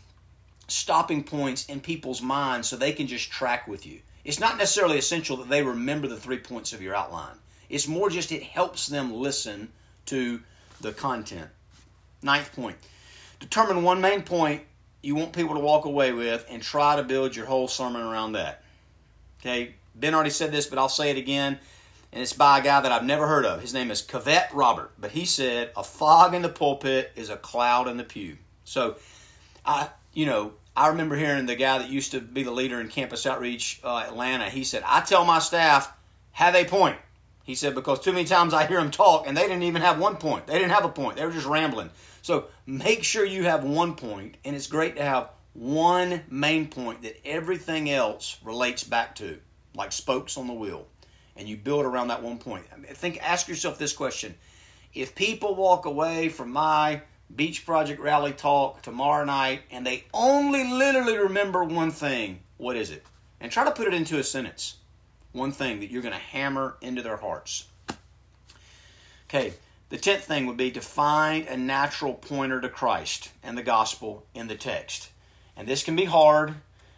stopping 0.68 1.24
points 1.24 1.66
in 1.66 1.80
people's 1.80 2.22
minds 2.22 2.68
so 2.68 2.76
they 2.76 2.94
can 2.94 3.08
just 3.08 3.32
track 3.32 3.68
with 3.68 3.86
you. 3.86 4.00
It's 4.24 4.40
not 4.40 4.58
necessarily 4.58 4.98
essential 4.98 5.38
that 5.38 5.50
they 5.50 5.62
remember 5.62 6.08
the 6.08 6.18
three 6.18 6.40
points 6.40 6.74
of 6.74 6.82
your 6.82 6.96
outline. 6.96 7.38
It's 7.70 7.88
more 7.88 8.10
just 8.10 8.32
it 8.32 8.44
helps 8.44 8.88
them 8.88 9.14
listen 9.14 9.70
to 10.08 10.42
the 10.82 10.94
content. 10.94 11.50
Ninth 12.22 12.56
point 12.56 12.78
determine 13.40 13.84
one 13.84 14.02
main 14.02 14.22
point 14.22 14.64
you 15.02 15.14
want 15.16 15.34
people 15.34 15.54
to 15.54 15.60
walk 15.60 15.86
away 15.86 16.12
with 16.14 16.46
and 16.50 16.62
try 16.62 16.96
to 16.96 17.04
build 17.04 17.36
your 17.36 17.46
whole 17.46 17.68
sermon 17.68 18.02
around 18.02 18.32
that. 18.32 18.64
Okay, 19.40 19.76
Ben 19.96 20.14
already 20.14 20.30
said 20.30 20.52
this, 20.52 20.68
but 20.68 20.78
I'll 20.78 20.90
say 20.90 21.10
it 21.10 21.18
again. 21.18 21.58
And 22.12 22.22
it's 22.22 22.34
by 22.34 22.60
a 22.60 22.64
guy 22.64 22.80
that 22.82 22.92
I've 22.92 23.04
never 23.04 23.28
heard 23.28 23.46
of. 23.46 23.62
His 23.62 23.74
name 23.74 23.92
is 23.92 24.02
Cavett 24.02 24.48
Robert. 24.54 24.92
But 25.00 25.12
he 25.12 25.26
said, 25.26 25.72
A 25.76 25.84
fog 25.84 26.34
in 26.34 26.42
the 26.42 26.50
pulpit 26.50 27.12
is 27.16 27.30
a 27.30 27.38
cloud 27.38 27.88
in 27.88 27.98
the 27.98 28.04
pew. 28.04 28.38
So, 28.64 28.96
I, 29.66 29.90
you 30.14 30.26
know, 30.26 30.54
I 30.78 30.90
remember 30.90 31.16
hearing 31.16 31.46
the 31.46 31.56
guy 31.56 31.80
that 31.80 31.90
used 31.90 32.12
to 32.12 32.22
be 32.22 32.44
the 32.44 32.52
leader 32.52 32.80
in 32.80 32.90
campus 32.90 33.26
outreach 33.26 33.80
uh, 33.84 34.06
Atlanta. 34.08 34.50
He 34.50 34.64
said, 34.64 34.84
I 34.86 35.02
tell 35.02 35.26
my 35.26 35.40
staff, 35.40 35.92
have 36.32 36.56
a 36.56 36.66
point. 36.66 36.98
He 37.44 37.56
said, 37.56 37.76
because 37.76 38.00
too 38.00 38.12
many 38.12 38.26
times 38.26 38.54
I 38.54 38.66
hear 38.66 38.80
them 38.80 38.92
talk 38.92 39.28
and 39.28 39.38
they 39.38 39.44
didn't 39.44 39.64
even 39.64 39.82
have 39.82 40.00
one 40.00 40.18
point. 40.18 40.48
They 40.48 40.56
didn't 40.56 40.72
have 40.72 40.84
a 40.84 40.90
point. 40.90 41.16
They 41.16 41.26
were 41.26 41.32
just 41.32 41.46
rambling. 41.46 41.92
So 42.22 42.46
make 42.66 43.04
sure 43.04 43.24
you 43.24 43.44
have 43.44 43.64
one 43.64 43.96
point, 43.96 44.38
and 44.44 44.56
it's 44.56 44.66
great 44.66 44.96
to 44.96 45.04
have 45.04 45.30
one 45.54 46.24
main 46.28 46.68
point 46.68 47.04
that 47.04 47.26
everything 47.26 47.90
else 47.90 48.38
relates 48.44 48.84
back 48.84 49.16
to, 49.18 49.40
like 49.76 49.92
spokes 49.92 50.38
on 50.38 50.48
the 50.48 50.54
wheel. 50.54 50.88
And 51.36 51.48
you 51.50 51.58
build 51.58 51.86
around 51.86 52.08
that 52.08 52.24
one 52.24 52.38
point. 52.38 52.66
I 52.74 52.94
think, 52.94 53.20
ask 53.22 53.48
yourself 53.48 53.78
this 53.78 53.94
question: 53.94 54.36
If 54.94 55.16
people 55.16 55.56
walk 55.56 55.86
away 55.86 56.30
from 56.30 56.52
my 56.52 57.02
Beach 57.34 57.66
Project 57.66 58.00
rally 58.00 58.34
talk 58.34 58.82
tomorrow 58.82 59.26
night 59.26 59.62
and 59.72 59.86
they 59.86 60.06
only 60.14 60.64
literally 60.70 61.18
remember 61.18 61.64
one 61.64 61.92
thing, 61.92 62.40
what 62.58 62.76
is 62.76 62.92
it? 62.92 63.04
And 63.40 63.52
try 63.52 63.64
to 63.66 63.72
put 63.72 63.88
it 63.88 63.94
into 63.94 64.20
a 64.20 64.24
sentence. 64.24 64.78
One 65.32 65.52
thing 65.52 65.80
that 65.82 65.92
you're 65.92 66.02
going 66.02 66.14
to 66.14 66.20
hammer 66.20 66.78
into 66.82 67.02
their 67.02 67.18
hearts. 67.18 67.66
Okay, 69.28 69.54
the 69.90 69.98
tenth 69.98 70.24
thing 70.24 70.46
would 70.46 70.56
be 70.56 70.72
to 70.72 70.82
find 70.82 71.48
a 71.48 71.58
natural 71.58 72.14
pointer 72.14 72.62
to 72.62 72.70
Christ 72.70 73.32
and 73.44 73.58
the 73.58 73.64
gospel 73.64 74.26
in 74.34 74.48
the 74.48 74.56
text. 74.56 75.10
And 75.58 75.68
this 75.68 75.84
can 75.84 75.96
be 75.96 76.06
hard, 76.06 76.56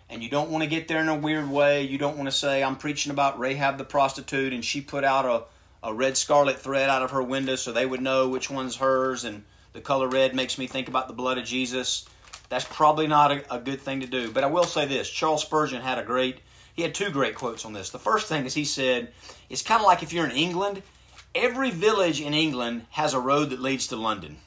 and 0.10 0.24
you 0.24 0.30
don't 0.30 0.50
want 0.50 0.64
to 0.64 0.70
get 0.70 0.88
there 0.88 1.02
in 1.02 1.10
a 1.10 1.16
weird 1.16 1.50
way. 1.50 1.84
You 1.84 1.98
don't 1.98 2.18
want 2.18 2.28
to 2.28 2.36
say, 2.36 2.64
I'm 2.64 2.76
preaching 2.76 3.12
about 3.12 3.40
Rahab 3.40 3.78
the 3.78 3.84
prostitute, 3.84 4.54
and 4.54 4.64
she 4.64 4.82
put 4.82 5.04
out 5.04 5.26
a, 5.26 5.88
a 5.88 5.94
red 5.94 6.18
scarlet 6.18 6.60
thread 6.60 6.90
out 6.90 7.02
of 7.02 7.12
her 7.12 7.22
window 7.22 7.56
so 7.56 7.72
they 7.72 7.86
would 7.86 8.02
know 8.02 8.30
which 8.30 8.50
one's 8.50 8.78
hers, 8.78 9.24
and 9.24 9.44
the 9.74 9.82
color 9.82 10.08
red 10.08 10.36
makes 10.36 10.58
me 10.58 10.68
think 10.68 10.88
about 10.88 11.08
the 11.08 11.14
blood 11.14 11.38
of 11.38 11.46
Jesus. 11.46 12.06
That's 12.50 12.66
probably 12.66 13.08
not 13.08 13.32
a, 13.32 13.56
a 13.56 13.60
good 13.60 13.82
thing 13.82 14.00
to 14.02 14.08
do. 14.08 14.32
But 14.32 14.44
I 14.44 14.48
will 14.48 14.64
say 14.64 14.86
this 14.86 15.10
Charles 15.10 15.42
Spurgeon 15.42 15.82
had 15.82 15.98
a 15.98 16.04
great, 16.04 16.40
he 16.74 16.82
had 16.82 16.96
two 16.96 17.10
great 17.10 17.36
quotes 17.36 17.66
on 17.66 17.74
this. 17.74 17.90
The 17.90 18.00
first 18.00 18.28
thing 18.28 18.46
is 18.46 18.54
he 18.54 18.66
said, 18.66 19.12
it's 19.50 19.62
kind 19.62 19.82
of 19.82 19.86
like 19.86 20.04
if 20.04 20.14
you're 20.14 20.26
in 20.26 20.32
England 20.32 20.82
every 21.38 21.70
village 21.70 22.20
in 22.20 22.34
England 22.34 22.86
has 22.90 23.14
a 23.14 23.20
road 23.20 23.52
that 23.52 23.62
leads 23.62 23.88
to 23.88 23.96
London 23.96 24.38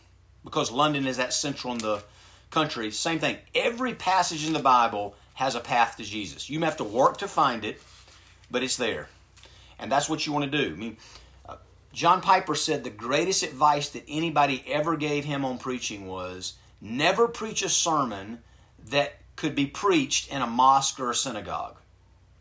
because 0.44 0.70
London 0.70 1.06
is 1.06 1.18
that 1.18 1.32
central 1.32 1.72
in 1.72 1.78
the 1.78 2.02
country. 2.50 2.90
Same 2.90 3.20
thing. 3.20 3.36
Every 3.54 3.94
passage 3.94 4.46
in 4.46 4.52
the 4.52 4.58
Bible 4.58 5.14
has 5.40 5.54
a 5.54 5.61
path 5.61 5.97
to 5.97 6.04
Jesus. 6.04 6.50
You 6.50 6.61
have 6.61 6.76
to 6.76 6.85
work 6.85 7.16
to 7.16 7.26
find 7.26 7.64
it, 7.64 7.80
but 8.50 8.62
it's 8.62 8.76
there. 8.76 9.09
And 9.78 9.90
that's 9.90 10.06
what 10.06 10.26
you 10.26 10.35
want 10.35 10.52
to 10.52 10.59
do. 10.59 10.75
I 10.75 10.76
mean, 10.76 10.99
uh, 11.49 11.56
John 11.94 12.20
Piper 12.20 12.54
said 12.54 12.85
the 12.85 12.90
greatest 12.90 13.42
advice 13.42 13.88
that 13.88 14.04
anybody 14.06 14.62
ever 14.66 14.99
gave 14.99 15.25
him 15.25 15.47
on 15.47 15.56
preaching 15.56 16.06
was 16.06 16.59
never 16.82 17.26
preach 17.26 17.62
a 17.62 17.70
sermon 17.70 18.40
that 18.90 19.14
could 19.37 19.54
be 19.54 19.64
preached 19.64 20.30
in 20.30 20.42
a 20.42 20.47
mosque 20.47 21.00
or 21.00 21.11
a 21.11 21.14
synagogue. 21.14 21.78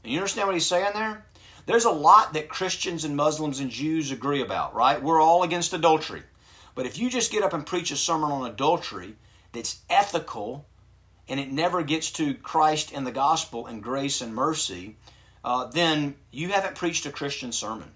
And 0.03 0.11
you 0.11 0.19
understand 0.19 0.49
what 0.49 0.55
he's 0.55 0.65
saying 0.65 0.91
there? 0.93 1.23
There's 1.67 1.85
a 1.85 1.91
lot 1.91 2.33
that 2.33 2.49
Christians 2.49 3.05
and 3.05 3.15
Muslims 3.15 3.61
and 3.61 3.71
Jews 3.71 4.11
agree 4.11 4.41
about, 4.41 4.75
right? 4.75 5.01
We're 5.01 5.21
all 5.21 5.43
against 5.43 5.71
adultery. 5.71 6.23
But 6.75 6.85
if 6.85 6.99
you 6.99 7.09
just 7.09 7.31
get 7.31 7.43
up 7.43 7.53
and 7.53 7.65
preach 7.65 7.91
a 7.91 7.95
sermon 7.95 8.29
on 8.29 8.51
adultery 8.51 9.15
that's 9.53 9.79
ethical 9.89 10.65
and 11.29 11.39
it 11.39 11.51
never 11.51 11.83
gets 11.83 12.11
to 12.11 12.33
Christ 12.33 12.91
and 12.93 13.05
the 13.05 13.11
gospel 13.11 13.67
and 13.67 13.81
grace 13.81 14.19
and 14.21 14.33
mercy, 14.33 14.97
uh, 15.45 15.65
then 15.67 16.15
you 16.31 16.49
haven't 16.49 16.75
preached 16.75 17.05
a 17.05 17.11
Christian 17.11 17.51
sermon. 17.51 17.91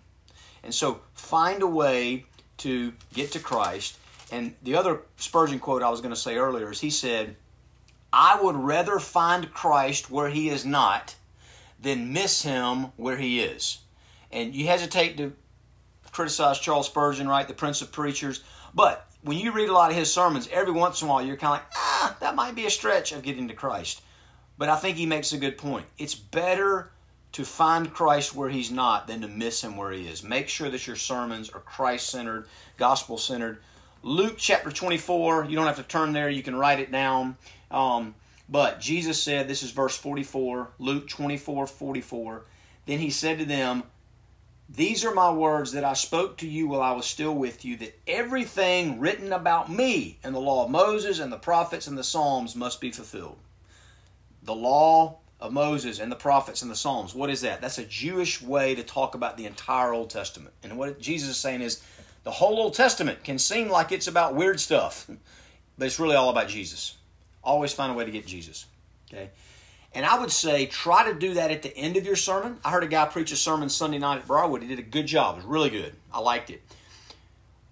And 0.63 0.73
so 0.73 1.01
find 1.13 1.61
a 1.61 1.67
way 1.67 2.25
to 2.57 2.93
get 3.13 3.31
to 3.31 3.39
Christ. 3.39 3.97
And 4.31 4.53
the 4.63 4.75
other 4.75 5.01
Spurgeon 5.17 5.59
quote 5.59 5.83
I 5.83 5.89
was 5.89 5.99
going 5.99 6.13
to 6.13 6.19
say 6.19 6.37
earlier 6.37 6.71
is 6.71 6.79
he 6.79 6.89
said, 6.89 7.35
I 8.13 8.39
would 8.41 8.55
rather 8.55 8.99
find 8.99 9.51
Christ 9.51 10.11
where 10.11 10.29
he 10.29 10.49
is 10.49 10.63
not 10.63 11.15
than 11.81 12.13
miss 12.13 12.43
him 12.43 12.91
where 12.95 13.17
he 13.17 13.41
is. 13.41 13.79
And 14.31 14.55
you 14.55 14.67
hesitate 14.67 15.17
to 15.17 15.33
criticize 16.11 16.59
Charles 16.59 16.85
Spurgeon, 16.85 17.27
right, 17.27 17.47
the 17.47 17.53
Prince 17.53 17.81
of 17.81 17.91
Preachers, 17.91 18.41
but 18.73 19.07
when 19.23 19.37
you 19.37 19.51
read 19.51 19.69
a 19.69 19.73
lot 19.73 19.89
of 19.89 19.97
his 19.97 20.13
sermons, 20.13 20.47
every 20.51 20.73
once 20.73 21.01
in 21.01 21.07
a 21.07 21.11
while 21.11 21.25
you're 21.25 21.37
kind 21.37 21.55
of 21.55 21.59
like, 21.59 21.71
ah, 21.75 22.17
that 22.19 22.35
might 22.35 22.55
be 22.55 22.65
a 22.65 22.69
stretch 22.69 23.11
of 23.11 23.23
getting 23.23 23.47
to 23.47 23.53
Christ. 23.53 24.01
But 24.57 24.69
I 24.69 24.75
think 24.75 24.97
he 24.97 25.05
makes 25.05 25.33
a 25.33 25.37
good 25.37 25.57
point. 25.57 25.85
It's 25.97 26.15
better 26.15 26.91
to 27.31 27.43
find 27.43 27.91
Christ 27.91 28.35
where 28.35 28.49
he's 28.49 28.69
not 28.69 29.07
than 29.07 29.21
to 29.21 29.27
miss 29.27 29.63
him 29.63 29.75
where 29.75 29.91
he 29.91 30.07
is. 30.07 30.23
Make 30.23 30.49
sure 30.49 30.69
that 30.69 30.85
your 30.85 30.95
sermons 30.95 31.49
are 31.49 31.59
Christ 31.59 32.09
centered, 32.09 32.47
gospel 32.77 33.17
centered. 33.17 33.59
Luke 34.03 34.35
chapter 34.37 34.69
24, 34.69 35.45
you 35.45 35.55
don't 35.55 35.65
have 35.65 35.77
to 35.77 35.83
turn 35.83 36.13
there, 36.13 36.29
you 36.29 36.43
can 36.43 36.55
write 36.55 36.79
it 36.79 36.91
down. 36.91 37.37
Um, 37.71 38.13
but 38.49 38.79
Jesus 38.79 39.21
said, 39.21 39.47
this 39.47 39.63
is 39.63 39.71
verse 39.71 39.97
44, 39.97 40.69
Luke 40.77 41.07
24 41.07 41.65
44. 41.65 42.43
Then 42.85 42.99
he 42.99 43.09
said 43.09 43.39
to 43.39 43.45
them, 43.45 43.83
These 44.75 45.05
are 45.05 45.13
my 45.13 45.31
words 45.31 45.73
that 45.73 45.83
I 45.83 45.93
spoke 45.93 46.37
to 46.37 46.47
you 46.47 46.67
while 46.67 46.81
I 46.81 46.93
was 46.93 47.05
still 47.05 47.35
with 47.35 47.63
you, 47.63 47.77
that 47.77 47.99
everything 48.07 48.99
written 48.99 49.31
about 49.31 49.71
me 49.71 50.17
in 50.23 50.33
the 50.33 50.39
law 50.39 50.65
of 50.65 50.71
Moses 50.71 51.19
and 51.19 51.31
the 51.31 51.37
prophets 51.37 51.85
and 51.85 51.95
the 51.95 52.03
Psalms 52.03 52.55
must 52.55 52.81
be 52.81 52.89
fulfilled. 52.89 53.37
The 54.41 54.55
law 54.55 55.19
of 55.39 55.53
Moses 55.53 55.99
and 55.99 56.11
the 56.11 56.15
prophets 56.15 56.63
and 56.63 56.71
the 56.71 56.75
Psalms. 56.75 57.13
What 57.13 57.29
is 57.29 57.41
that? 57.41 57.61
That's 57.61 57.77
a 57.77 57.85
Jewish 57.85 58.41
way 58.41 58.73
to 58.73 58.81
talk 58.81 59.13
about 59.13 59.37
the 59.37 59.45
entire 59.45 59.93
Old 59.93 60.09
Testament. 60.09 60.55
And 60.63 60.75
what 60.75 60.99
Jesus 60.99 61.29
is 61.29 61.37
saying 61.37 61.61
is 61.61 61.83
the 62.23 62.31
whole 62.31 62.57
Old 62.57 62.73
Testament 62.73 63.23
can 63.23 63.37
seem 63.37 63.69
like 63.69 63.91
it's 63.91 64.07
about 64.07 64.33
weird 64.33 64.59
stuff, 64.59 65.07
but 65.77 65.85
it's 65.85 65.99
really 65.99 66.15
all 66.15 66.29
about 66.29 66.47
Jesus. 66.47 66.97
Always 67.43 67.73
find 67.73 67.91
a 67.91 67.95
way 67.95 68.05
to 68.05 68.11
get 68.11 68.25
Jesus. 68.25 68.65
Okay? 69.13 69.29
And 69.95 70.05
I 70.05 70.19
would 70.19 70.31
say 70.31 70.65
try 70.65 71.11
to 71.11 71.17
do 71.17 71.35
that 71.35 71.51
at 71.51 71.61
the 71.61 71.75
end 71.77 71.97
of 71.97 72.05
your 72.05 72.15
sermon. 72.15 72.59
I 72.65 72.71
heard 72.71 72.83
a 72.83 72.87
guy 72.87 73.05
preach 73.05 73.31
a 73.31 73.35
sermon 73.35 73.69
Sunday 73.69 73.99
night 73.99 74.19
at 74.19 74.27
Briarwood. 74.27 74.63
He 74.63 74.67
did 74.67 74.79
a 74.79 74.83
good 74.83 75.05
job. 75.05 75.35
It 75.35 75.37
was 75.37 75.45
really 75.45 75.69
good. 75.69 75.93
I 76.11 76.19
liked 76.19 76.49
it. 76.49 76.61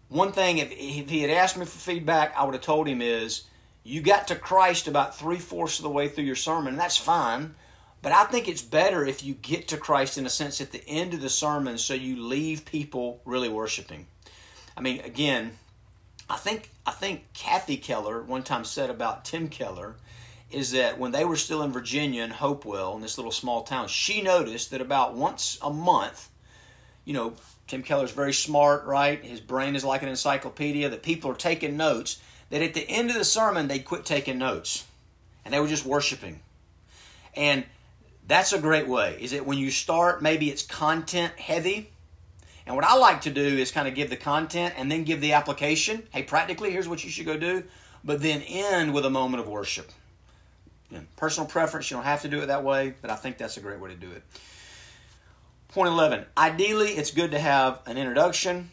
One 0.10 0.32
thing, 0.32 0.60
if, 0.60 0.72
if 0.72 1.10
he 1.10 1.22
had 1.22 1.32
asked 1.32 1.58
me 1.58 1.66
for 1.66 1.80
feedback, 1.80 2.36
I 2.38 2.44
would 2.44 2.54
have 2.54 2.64
told 2.64 2.88
him 2.88 3.02
is 3.02 3.44
you 3.84 4.02
got 4.02 4.28
to 4.28 4.36
Christ 4.36 4.88
about 4.88 5.18
three 5.18 5.40
fourths 5.40 5.80
of 5.80 5.84
the 5.84 5.90
way 5.90 6.08
through 6.08 6.26
your 6.26 6.36
sermon, 6.36 6.76
that's 6.76 6.98
fine. 6.98 7.56
But 8.02 8.12
I 8.12 8.26
think 8.26 8.48
it's 8.48 8.62
better 8.62 9.06
if 9.06 9.24
you 9.24 9.36
get 9.36 9.68
to 9.70 9.78
Christ 9.78 10.18
in 10.18 10.26
a 10.26 10.30
sense 10.30 10.60
at 10.60 10.72
the 10.72 10.88
end 10.88 11.14
of 11.14 11.22
the 11.22 11.30
sermon 11.30 11.78
so 11.78 11.94
you 11.94 12.22
leave 12.22 12.66
people 12.66 13.22
really 13.26 13.50
worshiping. 13.50 14.08
I 14.76 14.82
mean, 14.82 15.02
again, 15.02 15.52
I 16.30 16.38
think 16.38 16.72
I 16.86 16.92
think 16.92 17.32
Kathy 17.34 17.78
Keller 17.78 18.24
one 18.24 18.44
time 18.44 18.66
said 18.66 18.90
about 18.90 19.26
Tim 19.26 19.50
Keller 19.50 19.96
is 20.54 20.72
that 20.72 21.00
when 21.00 21.12
they 21.12 21.26
were 21.26 21.36
still 21.36 21.64
in 21.64 21.72
Virginia 21.72 22.24
in 22.24 22.32
Hopewell 22.32 22.96
in 22.96 23.02
this 23.02 23.18
little 23.18 23.32
small 23.32 23.64
town, 23.64 23.88
she 23.88 24.22
noticed 24.22 24.72
that 24.72 24.82
about 24.82 25.16
once 25.16 25.58
a 25.62 25.72
month, 25.72 26.30
you 27.06 27.14
know, 27.14 27.34
Tim 27.68 27.84
Keller's 27.84 28.12
very 28.12 28.34
smart, 28.34 28.86
right? 28.86 29.24
His 29.24 29.40
brain 29.40 29.76
is 29.76 29.84
like 29.84 30.04
an 30.04 30.10
encyclopedia. 30.10 30.90
That 30.90 31.04
people 31.04 31.32
are 31.32 31.36
taking 31.36 31.78
notes. 31.78 32.22
That 32.50 32.62
at 32.62 32.74
the 32.74 32.88
end 32.90 33.10
of 33.10 33.16
the 33.16 33.24
sermon 33.24 33.68
they 33.68 33.80
quit 33.80 34.06
taking 34.06 34.38
notes, 34.38 34.86
and 35.46 35.54
they 35.54 35.60
were 35.60 35.68
just 35.68 35.86
worshiping. 35.86 36.42
And 37.36 37.64
that's 38.28 38.52
a 38.52 38.60
great 38.60 38.88
way. 38.88 39.18
Is 39.22 39.32
that 39.32 39.46
when 39.46 39.58
you 39.58 39.72
start, 39.72 40.22
maybe 40.22 40.50
it's 40.50 40.64
content 40.64 41.34
heavy 41.38 41.92
and 42.66 42.76
what 42.76 42.86
I 42.86 42.96
like 42.96 43.22
to 43.22 43.32
do 43.32 43.42
is 43.42 43.72
kind 43.72 43.88
of 43.88 43.96
give 43.96 44.10
the 44.10 44.18
content 44.18 44.76
and 44.78 44.92
then 44.92 45.04
give 45.04 45.22
the 45.22 45.34
application. 45.34 46.04
Hey, 46.12 46.24
practically, 46.24 46.72
here's 46.72 46.88
what 46.88 47.04
you 47.04 47.10
should 47.10 47.26
go 47.26 47.38
do. 47.38 47.64
But 48.04 48.22
then 48.22 48.42
end 48.44 48.94
with 48.94 49.06
a 49.06 49.10
moment 49.10 49.42
of 49.42 49.50
worship. 49.50 49.92
Personal 51.16 51.48
preference, 51.48 51.90
you 51.90 51.98
don't 51.98 52.06
have 52.06 52.22
to 52.24 52.28
do 52.28 52.42
it 52.42 52.48
that 52.48 52.64
way, 52.64 52.94
but 53.02 53.10
I 53.10 53.16
think 53.16 53.38
that's 53.38 53.58
a 53.58 53.62
great 53.62 53.80
way 53.80 53.90
to 53.90 53.96
do 53.96 54.12
it. 54.12 54.24
Point 55.70 55.90
11. 55.90 56.26
Ideally, 56.38 56.90
it's 56.90 57.12
good 57.12 57.32
to 57.32 57.40
have 57.40 57.80
an 57.86 57.98
introduction, 57.98 58.70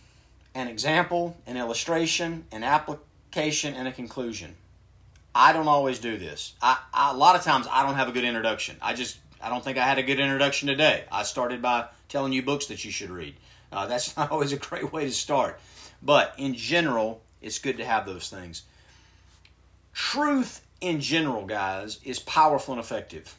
an 0.55 0.69
example, 0.69 1.37
an 1.47 1.57
illustration, 1.57 2.45
an 2.51 2.65
application, 2.65 3.75
and 3.75 3.87
a 3.87 3.93
conclusion. 3.93 4.55
I 5.35 5.53
don't 5.53 5.69
always 5.69 6.01
do 6.01 6.19
this. 6.19 6.55
I, 6.61 6.79
I, 6.93 7.13
a 7.13 7.17
lot 7.17 7.37
of 7.37 7.43
times 7.43 7.69
I 7.71 7.85
don't 7.85 7.95
have 7.95 8.09
a 8.09 8.13
good 8.13 8.25
introduction. 8.25 8.77
I 8.83 8.95
just 8.95 9.19
I 9.41 9.49
don't 9.49 9.63
think 9.63 9.79
I 9.79 9.85
had 9.85 9.99
a 9.99 10.03
good 10.03 10.19
introduction 10.19 10.67
today. 10.67 11.05
I 11.13 11.23
started 11.23 11.63
by 11.63 11.87
telling 12.09 12.33
you 12.33 12.43
books 12.43 12.67
that 12.67 12.85
you 12.85 12.91
should 12.91 13.11
read. 13.11 13.35
Uh, 13.71 13.87
that's 13.87 14.17
not 14.17 14.33
always 14.33 14.53
a 14.53 14.57
great 14.57 14.93
way 14.93 15.05
to 15.05 15.13
start. 15.13 15.61
But 16.03 16.35
in 16.39 16.55
general, 16.55 17.23
it's 17.41 17.59
good 17.59 17.79
to 17.79 17.85
have 17.85 18.07
those 18.07 18.29
things. 18.29 18.63
Truth 19.93 20.63
in 20.81 21.01
general, 21.01 21.47
guys, 21.47 21.99
is 22.05 22.19
powerful 22.19 22.75
and 22.75 22.81
effective. 22.81 23.37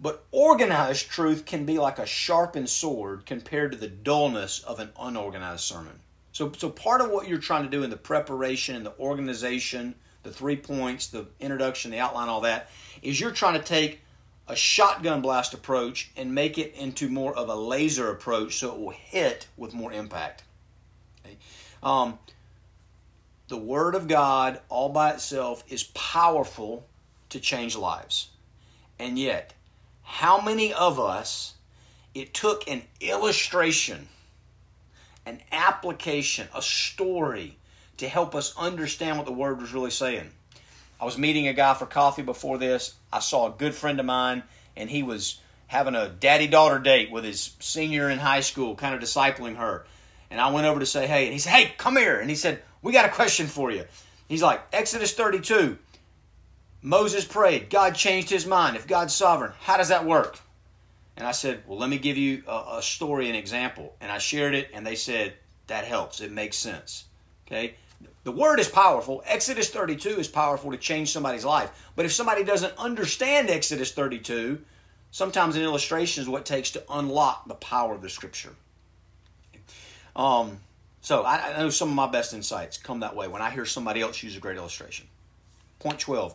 But 0.00 0.24
organized 0.30 1.08
truth 1.08 1.44
can 1.46 1.64
be 1.64 1.78
like 1.78 1.98
a 1.98 2.06
sharpened 2.06 2.68
sword 2.68 3.26
compared 3.26 3.72
to 3.72 3.78
the 3.78 3.88
dullness 3.88 4.60
of 4.60 4.80
an 4.80 4.90
unorganized 4.98 5.62
sermon. 5.62 6.00
So, 6.32 6.50
so 6.56 6.68
part 6.68 7.00
of 7.00 7.10
what 7.10 7.28
you're 7.28 7.38
trying 7.38 7.64
to 7.64 7.70
do 7.70 7.84
in 7.84 7.90
the 7.90 7.96
preparation 7.96 8.74
and 8.74 8.84
the 8.84 8.98
organization, 8.98 9.94
the 10.24 10.32
three 10.32 10.56
points, 10.56 11.06
the 11.06 11.26
introduction, 11.38 11.92
the 11.92 12.00
outline, 12.00 12.28
all 12.28 12.40
that, 12.40 12.70
is 13.02 13.20
you're 13.20 13.30
trying 13.30 13.58
to 13.58 13.64
take 13.64 14.00
a 14.48 14.56
shotgun 14.56 15.22
blast 15.22 15.54
approach 15.54 16.10
and 16.16 16.34
make 16.34 16.58
it 16.58 16.74
into 16.74 17.08
more 17.08 17.34
of 17.34 17.48
a 17.48 17.54
laser 17.54 18.10
approach 18.10 18.58
so 18.58 18.74
it 18.74 18.80
will 18.80 18.90
hit 18.90 19.46
with 19.56 19.72
more 19.72 19.92
impact. 19.92 20.42
Okay? 21.24 21.36
Um, 21.82 22.18
the 23.48 23.56
Word 23.56 23.94
of 23.94 24.08
God, 24.08 24.60
all 24.68 24.88
by 24.88 25.12
itself, 25.12 25.64
is 25.68 25.84
powerful 25.84 26.86
to 27.30 27.40
change 27.40 27.76
lives. 27.76 28.28
And 28.98 29.18
yet, 29.18 29.54
how 30.02 30.40
many 30.40 30.72
of 30.72 31.00
us, 31.00 31.54
it 32.14 32.32
took 32.32 32.68
an 32.68 32.82
illustration 33.00 34.08
an 35.26 35.40
application, 35.52 36.48
a 36.54 36.62
story 36.62 37.56
to 37.96 38.08
help 38.08 38.34
us 38.34 38.54
understand 38.56 39.16
what 39.16 39.26
the 39.26 39.32
word 39.32 39.60
was 39.60 39.72
really 39.72 39.90
saying. 39.90 40.30
I 41.00 41.04
was 41.04 41.18
meeting 41.18 41.48
a 41.48 41.52
guy 41.52 41.74
for 41.74 41.86
coffee 41.86 42.22
before 42.22 42.58
this. 42.58 42.94
I 43.12 43.20
saw 43.20 43.46
a 43.46 43.56
good 43.56 43.74
friend 43.74 43.98
of 44.00 44.06
mine, 44.06 44.42
and 44.76 44.90
he 44.90 45.02
was 45.02 45.40
having 45.66 45.94
a 45.94 46.08
daddy 46.08 46.46
daughter 46.46 46.78
date 46.78 47.10
with 47.10 47.24
his 47.24 47.54
senior 47.60 48.10
in 48.10 48.18
high 48.18 48.40
school, 48.40 48.74
kind 48.74 48.94
of 48.94 49.00
discipling 49.00 49.56
her. 49.56 49.86
And 50.30 50.40
I 50.40 50.50
went 50.50 50.66
over 50.66 50.80
to 50.80 50.86
say, 50.86 51.06
hey, 51.06 51.24
and 51.24 51.32
he 51.32 51.38
said, 51.38 51.52
hey, 51.52 51.72
come 51.78 51.96
here. 51.96 52.18
And 52.18 52.28
he 52.28 52.36
said, 52.36 52.62
we 52.84 52.92
got 52.92 53.06
a 53.06 53.08
question 53.08 53.46
for 53.46 53.72
you. 53.72 53.84
He's 54.28 54.42
like, 54.42 54.60
Exodus 54.72 55.14
32. 55.14 55.78
Moses 56.82 57.24
prayed. 57.24 57.70
God 57.70 57.94
changed 57.94 58.28
his 58.28 58.46
mind. 58.46 58.76
If 58.76 58.86
God's 58.86 59.14
sovereign, 59.14 59.52
how 59.60 59.78
does 59.78 59.88
that 59.88 60.04
work? 60.04 60.38
And 61.16 61.26
I 61.26 61.32
said, 61.32 61.62
Well, 61.66 61.78
let 61.78 61.88
me 61.88 61.98
give 61.98 62.18
you 62.18 62.42
a, 62.46 62.76
a 62.76 62.82
story, 62.82 63.30
an 63.30 63.34
example. 63.34 63.96
And 64.02 64.12
I 64.12 64.18
shared 64.18 64.54
it, 64.54 64.70
and 64.74 64.86
they 64.86 64.96
said, 64.96 65.32
That 65.66 65.86
helps. 65.86 66.20
It 66.20 66.30
makes 66.30 66.58
sense. 66.58 67.06
Okay? 67.46 67.76
The 68.24 68.32
word 68.32 68.60
is 68.60 68.68
powerful. 68.68 69.22
Exodus 69.26 69.70
32 69.70 70.10
is 70.10 70.28
powerful 70.28 70.70
to 70.70 70.76
change 70.76 71.10
somebody's 71.10 71.44
life. 71.44 71.90
But 71.96 72.04
if 72.04 72.12
somebody 72.12 72.44
doesn't 72.44 72.76
understand 72.76 73.48
Exodus 73.48 73.92
32, 73.92 74.60
sometimes 75.10 75.56
an 75.56 75.62
illustration 75.62 76.22
is 76.22 76.28
what 76.28 76.42
it 76.42 76.46
takes 76.46 76.70
to 76.72 76.82
unlock 76.90 77.48
the 77.48 77.54
power 77.54 77.94
of 77.94 78.02
the 78.02 78.10
scripture. 78.10 78.54
Um, 80.14 80.58
so 81.04 81.22
I, 81.22 81.52
I 81.52 81.58
know 81.58 81.68
some 81.68 81.90
of 81.90 81.94
my 81.94 82.06
best 82.06 82.32
insights 82.32 82.78
come 82.78 83.00
that 83.00 83.14
way 83.14 83.28
when 83.28 83.42
I 83.42 83.50
hear 83.50 83.66
somebody 83.66 84.00
else 84.00 84.22
use 84.22 84.38
a 84.38 84.40
great 84.40 84.56
illustration. 84.56 85.06
Point 85.78 85.98
12. 85.98 86.34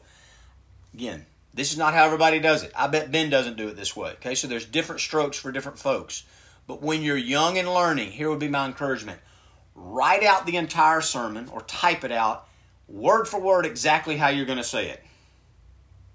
Again, 0.93 1.25
this 1.55 1.71
is 1.71 1.79
not 1.79 1.95
how 1.95 2.05
everybody 2.05 2.39
does 2.39 2.61
it. 2.61 2.71
I 2.77 2.85
bet 2.85 3.11
Ben 3.11 3.31
doesn't 3.31 3.57
do 3.57 3.67
it 3.69 3.75
this 3.75 3.95
way. 3.95 4.11
Okay, 4.11 4.35
so 4.35 4.47
there's 4.47 4.67
different 4.67 5.01
strokes 5.01 5.39
for 5.39 5.51
different 5.51 5.79
folks. 5.79 6.23
But 6.67 6.83
when 6.83 7.01
you're 7.01 7.17
young 7.17 7.57
and 7.57 7.67
learning, 7.67 8.11
here 8.11 8.29
would 8.29 8.37
be 8.37 8.47
my 8.47 8.67
encouragement 8.67 9.19
write 9.73 10.23
out 10.23 10.45
the 10.45 10.57
entire 10.57 11.01
sermon 11.01 11.49
or 11.51 11.61
type 11.61 12.03
it 12.03 12.11
out 12.11 12.47
word 12.87 13.25
for 13.25 13.39
word 13.39 13.65
exactly 13.65 14.17
how 14.17 14.27
you're 14.27 14.45
going 14.45 14.59
to 14.59 14.63
say 14.63 14.89
it. 14.89 15.03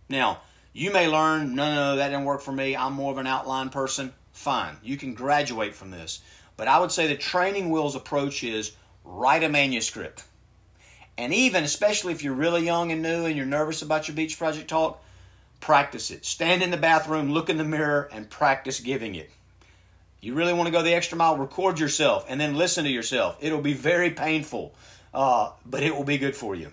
Now, 0.09 0.43
you 0.73 0.93
may 0.93 1.09
learn, 1.09 1.57
no, 1.57 1.75
no, 1.75 1.97
that 1.97 2.11
didn't 2.11 2.25
work 2.25 2.41
for 2.41 2.53
me. 2.53 2.77
I'm 2.77 2.93
more 2.93 3.11
of 3.11 3.19
an 3.19 3.27
outline 3.27 3.71
person. 3.71 4.13
Fine. 4.33 4.77
You 4.83 4.97
can 4.97 5.15
graduate 5.15 5.75
from 5.75 5.91
this. 5.91 6.21
But 6.57 6.69
I 6.69 6.79
would 6.79 6.93
say 6.93 7.07
the 7.07 7.17
training 7.17 7.71
wheels 7.71 7.95
approach 7.95 8.45
is 8.45 8.73
write 9.05 9.43
a 9.43 9.49
manuscript. 9.49 10.25
And 11.17 11.33
even, 11.33 11.65
especially 11.65 12.13
if 12.13 12.25
you're 12.25 12.35
really 12.35 12.65
young 12.65 12.91
and 12.91 13.03
new 13.03 13.25
and 13.25 13.37
you're 13.37 13.47
nervous 13.47 13.83
about 13.83 14.09
your 14.09 14.17
beach 14.17 14.39
project 14.39 14.69
talk, 14.69 15.03
practice 15.61 16.11
it. 16.11 16.25
Stand 16.25 16.62
in 16.62 16.71
the 16.71 16.77
bathroom, 16.77 17.31
look 17.31 17.49
in 17.49 17.57
the 17.57 17.64
mirror, 17.64 18.09
and 18.12 18.29
practice 18.29 18.81
giving 18.81 19.14
it. 19.14 19.31
You 20.21 20.35
really 20.35 20.55
want 20.55 20.67
to 20.67 20.73
go 20.73 20.83
the 20.83 20.95
extra 20.95 21.19
mile, 21.19 21.37
record 21.37 21.79
yourself 21.79 22.25
and 22.29 22.40
then 22.40 22.57
listen 22.57 22.85
to 22.85 22.90
yourself. 22.90 23.37
It'll 23.40 23.61
be 23.61 23.75
very 23.75 24.11
painful, 24.11 24.75
uh, 25.12 25.51
but 25.67 25.83
it 25.83 25.95
will 25.95 26.05
be 26.05 26.19
good 26.19 26.35
for 26.35 26.55
you. 26.55 26.73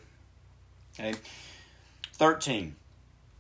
Okay. 0.98 1.14
13. 2.14 2.76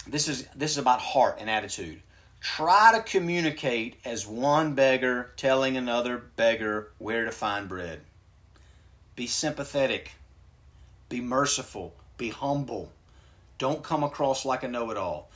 This 0.08 0.28
is 0.28 0.48
this 0.56 0.72
is 0.72 0.78
about 0.78 1.00
heart 1.00 1.38
and 1.40 1.50
attitude. 1.50 2.02
Try 2.42 2.94
to 2.96 3.04
communicate 3.04 3.98
as 4.04 4.26
one 4.26 4.74
beggar 4.74 5.32
telling 5.38 5.78
another 5.78 6.18
beggar 6.18 6.92
where 6.98 7.24
to 7.24 7.32
find 7.32 7.70
bread. 7.70 8.02
Be 9.16 9.28
sympathetic. 9.28 10.14
Be 11.08 11.22
merciful. 11.22 11.94
Be 12.18 12.30
humble. 12.30 12.92
Don't 13.60 13.84
come 13.84 14.04
across 14.04 14.44
like 14.44 14.64
a 14.64 14.68
know 14.68 14.90
it 14.90 14.98
all. 14.98 15.30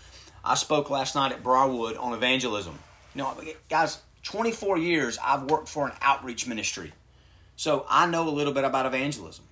I 0.44 0.56
spoke 0.56 0.90
last 0.90 1.14
night 1.14 1.32
at 1.32 1.44
Briarwood 1.44 1.96
on 1.96 2.14
evangelism. 2.14 2.80
You 3.14 3.22
know, 3.22 3.38
guys, 3.70 4.00
24 4.24 4.80
years 4.80 5.20
I've 5.24 5.44
worked 5.44 5.70
for 5.70 5.86
an 5.86 5.94
outreach 6.02 6.48
ministry. 6.48 6.92
So 7.56 7.86
I 7.88 8.08
know 8.08 8.28
a 8.28 8.32
little 8.32 8.54
bit 8.54 8.64
about 8.64 8.88
evangelism. 8.88 9.46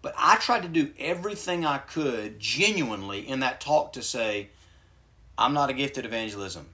But 0.00 0.14
I 0.16 0.36
tried 0.36 0.62
to 0.62 0.68
do 0.68 0.90
everything 0.98 1.66
I 1.66 1.78
could 1.78 2.40
genuinely 2.40 3.28
in 3.28 3.40
that 3.40 3.60
talk 3.60 3.92
to 3.92 4.02
say, 4.02 4.48
I'm 5.36 5.52
not 5.52 5.68
a 5.68 5.74
gifted 5.74 6.06
evangelism. 6.06 6.66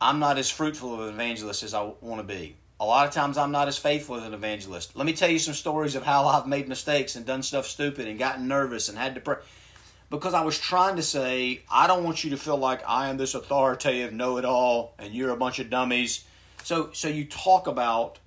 I'm 0.00 0.18
not 0.18 0.38
as 0.38 0.48
fruitful 0.48 0.94
of 0.94 1.00
an 1.00 1.14
evangelist 1.14 1.62
as 1.62 1.74
I 1.74 1.92
want 2.00 2.20
to 2.20 2.26
be. 2.26 2.56
A 2.80 2.84
lot 2.84 3.06
of 3.06 3.12
times 3.12 3.36
I'm 3.36 3.52
not 3.52 3.68
as 3.68 3.76
faithful 3.76 4.16
as 4.16 4.24
an 4.24 4.32
evangelist. 4.32 4.96
Let 4.96 5.04
me 5.04 5.12
tell 5.12 5.28
you 5.28 5.38
some 5.38 5.52
stories 5.52 5.94
of 5.94 6.02
how 6.02 6.26
I've 6.26 6.46
made 6.46 6.68
mistakes 6.68 7.16
and 7.16 7.26
done 7.26 7.42
stuff 7.42 7.66
stupid 7.66 8.08
and 8.08 8.18
gotten 8.18 8.48
nervous 8.48 8.88
and 8.88 8.96
had 8.96 9.14
to 9.16 9.20
pray 9.20 9.36
because 10.08 10.32
I 10.32 10.42
was 10.42 10.58
trying 10.58 10.96
to 10.96 11.02
say, 11.02 11.60
I 11.70 11.86
don't 11.86 12.02
want 12.02 12.24
you 12.24 12.30
to 12.30 12.38
feel 12.38 12.56
like 12.56 12.80
I 12.88 13.10
am 13.10 13.18
this 13.18 13.34
authoritative 13.34 14.12
know 14.12 14.38
it 14.38 14.46
all 14.46 14.94
and 14.98 15.12
you're 15.12 15.30
a 15.30 15.36
bunch 15.36 15.58
of 15.58 15.68
dummies. 15.68 16.24
So, 16.64 16.90
so 16.92 17.08
you 17.08 17.26
talk 17.26 17.66
about 17.66 18.18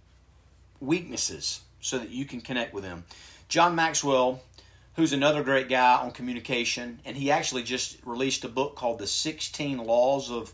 weaknesses 0.79 1.61
so 1.81 1.97
that 1.97 2.11
you 2.11 2.25
can 2.25 2.39
connect 2.39 2.73
with 2.73 2.83
them. 2.83 3.03
John 3.49 3.75
Maxwell, 3.75 4.41
who's 4.95 5.11
another 5.11 5.43
great 5.43 5.69
guy 5.69 5.95
on 5.95 6.11
communication, 6.11 6.99
and 7.03 7.17
he 7.17 7.31
actually 7.31 7.63
just 7.63 7.97
released 8.05 8.45
a 8.45 8.49
book 8.49 8.75
called 8.75 8.99
The 8.99 9.07
16 9.07 9.79
Laws 9.79 10.31
of 10.31 10.53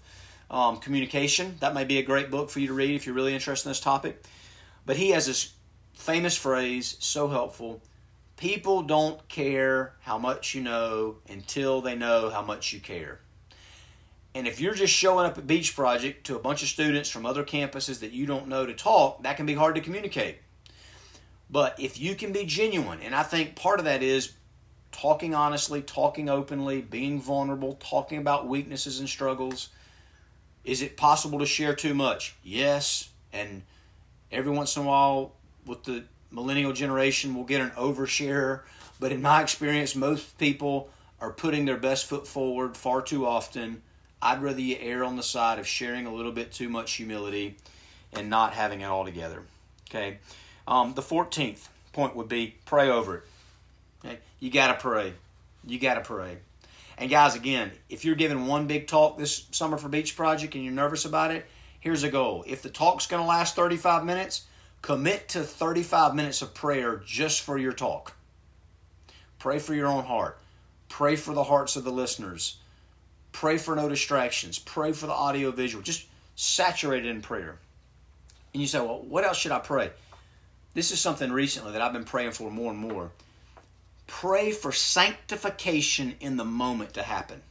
um, 0.49 0.77
Communication. 0.77 1.57
That 1.59 1.73
may 1.73 1.83
be 1.83 1.99
a 1.99 2.03
great 2.03 2.31
book 2.31 2.49
for 2.49 2.59
you 2.59 2.67
to 2.67 2.73
read 2.73 2.95
if 2.95 3.05
you're 3.05 3.15
really 3.15 3.33
interested 3.33 3.67
in 3.67 3.71
this 3.71 3.79
topic. 3.79 4.23
But 4.85 4.97
he 4.97 5.09
has 5.09 5.25
this 5.25 5.53
famous 5.93 6.35
phrase, 6.35 6.97
so 6.99 7.27
helpful 7.27 7.81
People 8.39 8.83
don't 8.83 9.27
care 9.27 9.95
how 9.99 10.17
much 10.17 10.55
you 10.55 10.61
know 10.61 11.17
until 11.27 11.81
they 11.81 11.93
know 11.93 12.29
how 12.29 12.41
much 12.41 12.71
you 12.71 12.79
care. 12.79 13.19
And 14.33 14.47
if 14.47 14.61
you're 14.61 14.73
just 14.73 14.93
showing 14.93 15.25
up 15.25 15.37
at 15.37 15.45
Beach 15.45 15.75
Project 15.75 16.25
to 16.27 16.37
a 16.37 16.39
bunch 16.39 16.63
of 16.63 16.69
students 16.69 17.09
from 17.09 17.25
other 17.25 17.43
campuses 17.43 17.99
that 17.99 18.13
you 18.13 18.25
don't 18.25 18.47
know 18.47 18.65
to 18.65 18.73
talk, 18.73 19.23
that 19.23 19.35
can 19.35 19.45
be 19.45 19.55
hard 19.55 19.75
to 19.75 19.81
communicate. 19.81 20.37
But 21.49 21.77
if 21.81 21.99
you 21.99 22.15
can 22.15 22.31
be 22.31 22.45
genuine, 22.45 23.01
and 23.01 23.13
I 23.13 23.23
think 23.23 23.57
part 23.57 23.79
of 23.79 23.85
that 23.85 24.01
is 24.01 24.31
talking 24.93 25.35
honestly, 25.35 25.81
talking 25.81 26.29
openly, 26.29 26.81
being 26.81 27.19
vulnerable, 27.19 27.73
talking 27.81 28.19
about 28.19 28.47
weaknesses 28.47 29.01
and 29.01 29.09
struggles. 29.09 29.67
Is 30.63 30.81
it 30.81 30.97
possible 30.97 31.39
to 31.39 31.45
share 31.45 31.75
too 31.75 31.93
much? 31.93 32.35
Yes. 32.43 33.09
And 33.33 33.63
every 34.31 34.51
once 34.51 34.75
in 34.75 34.83
a 34.83 34.85
while, 34.85 35.33
with 35.65 35.83
the 35.83 36.03
millennial 36.31 36.73
generation 36.73 37.35
we'll 37.35 37.45
get 37.45 37.61
an 37.61 37.71
overshare, 37.71 38.61
but 38.99 39.11
in 39.11 39.21
my 39.21 39.41
experience, 39.41 39.95
most 39.95 40.37
people 40.37 40.89
are 41.21 41.31
putting 41.31 41.65
their 41.65 41.77
best 41.77 42.05
foot 42.05 42.27
forward 42.27 42.77
far 42.77 43.01
too 43.01 43.25
often. 43.25 43.81
I'd 44.21 44.41
rather 44.41 44.61
you 44.61 44.77
err 44.79 45.03
on 45.03 45.15
the 45.15 45.23
side 45.23 45.59
of 45.59 45.67
sharing 45.67 46.05
a 46.05 46.13
little 46.13 46.31
bit 46.31 46.51
too 46.51 46.69
much 46.69 46.93
humility 46.93 47.55
and 48.13 48.29
not 48.29 48.53
having 48.53 48.81
it 48.81 48.85
all 48.85 49.05
together. 49.05 49.43
Okay. 49.89 50.19
Um, 50.67 50.93
the 50.93 51.01
14th 51.01 51.67
point 51.93 52.15
would 52.15 52.29
be 52.29 52.55
pray 52.65 52.89
over 52.89 53.17
it. 53.17 53.23
Okay. 54.03 54.19
You 54.39 54.51
got 54.51 54.67
to 54.67 54.73
pray. 54.75 55.13
You 55.65 55.79
got 55.79 55.95
to 55.95 56.01
pray. 56.01 56.37
And 56.99 57.09
guys, 57.09 57.35
again, 57.35 57.71
if 57.89 58.05
you're 58.05 58.15
giving 58.15 58.45
one 58.45 58.67
big 58.67 58.85
talk 58.85 59.17
this 59.17 59.47
summer 59.51 59.77
for 59.77 59.89
Beach 59.89 60.15
Project 60.15 60.53
and 60.53 60.63
you're 60.63 60.73
nervous 60.73 61.05
about 61.05 61.31
it, 61.31 61.45
here's 61.79 62.03
a 62.03 62.09
goal. 62.09 62.43
If 62.45 62.61
the 62.61 62.69
talk's 62.69 63.07
going 63.07 63.23
to 63.23 63.27
last 63.27 63.55
35 63.55 64.05
minutes, 64.05 64.43
Commit 64.81 65.29
to 65.29 65.43
35 65.43 66.15
minutes 66.15 66.41
of 66.41 66.53
prayer 66.53 67.01
just 67.05 67.41
for 67.41 67.57
your 67.57 67.73
talk. 67.73 68.13
Pray 69.37 69.59
for 69.59 69.73
your 69.73 69.87
own 69.87 70.03
heart. 70.03 70.39
Pray 70.87 71.15
for 71.15 71.33
the 71.33 71.43
hearts 71.43 71.75
of 71.75 71.83
the 71.83 71.91
listeners. 71.91 72.57
Pray 73.31 73.57
for 73.57 73.75
no 73.75 73.89
distractions. 73.89 74.57
Pray 74.57 74.91
for 74.91 75.07
the 75.07 75.13
audio 75.13 75.51
visual. 75.51 75.83
Just 75.83 76.07
saturate 76.35 77.05
it 77.05 77.09
in 77.09 77.21
prayer. 77.21 77.57
And 78.53 78.61
you 78.61 78.67
say, 78.67 78.79
well, 78.79 79.01
what 79.01 79.23
else 79.23 79.37
should 79.37 79.51
I 79.51 79.59
pray? 79.59 79.91
This 80.73 80.91
is 80.91 80.99
something 80.99 81.31
recently 81.31 81.73
that 81.73 81.81
I've 81.81 81.93
been 81.93 82.05
praying 82.05 82.31
for 82.31 82.49
more 82.49 82.71
and 82.71 82.79
more. 82.79 83.11
Pray 84.09 84.51
for 84.51 84.71
sanctification 84.71 86.15
in 86.19 86.35
the 86.35 86.43
moment 86.43 86.95
to 86.95 87.03
happen. 87.03 87.43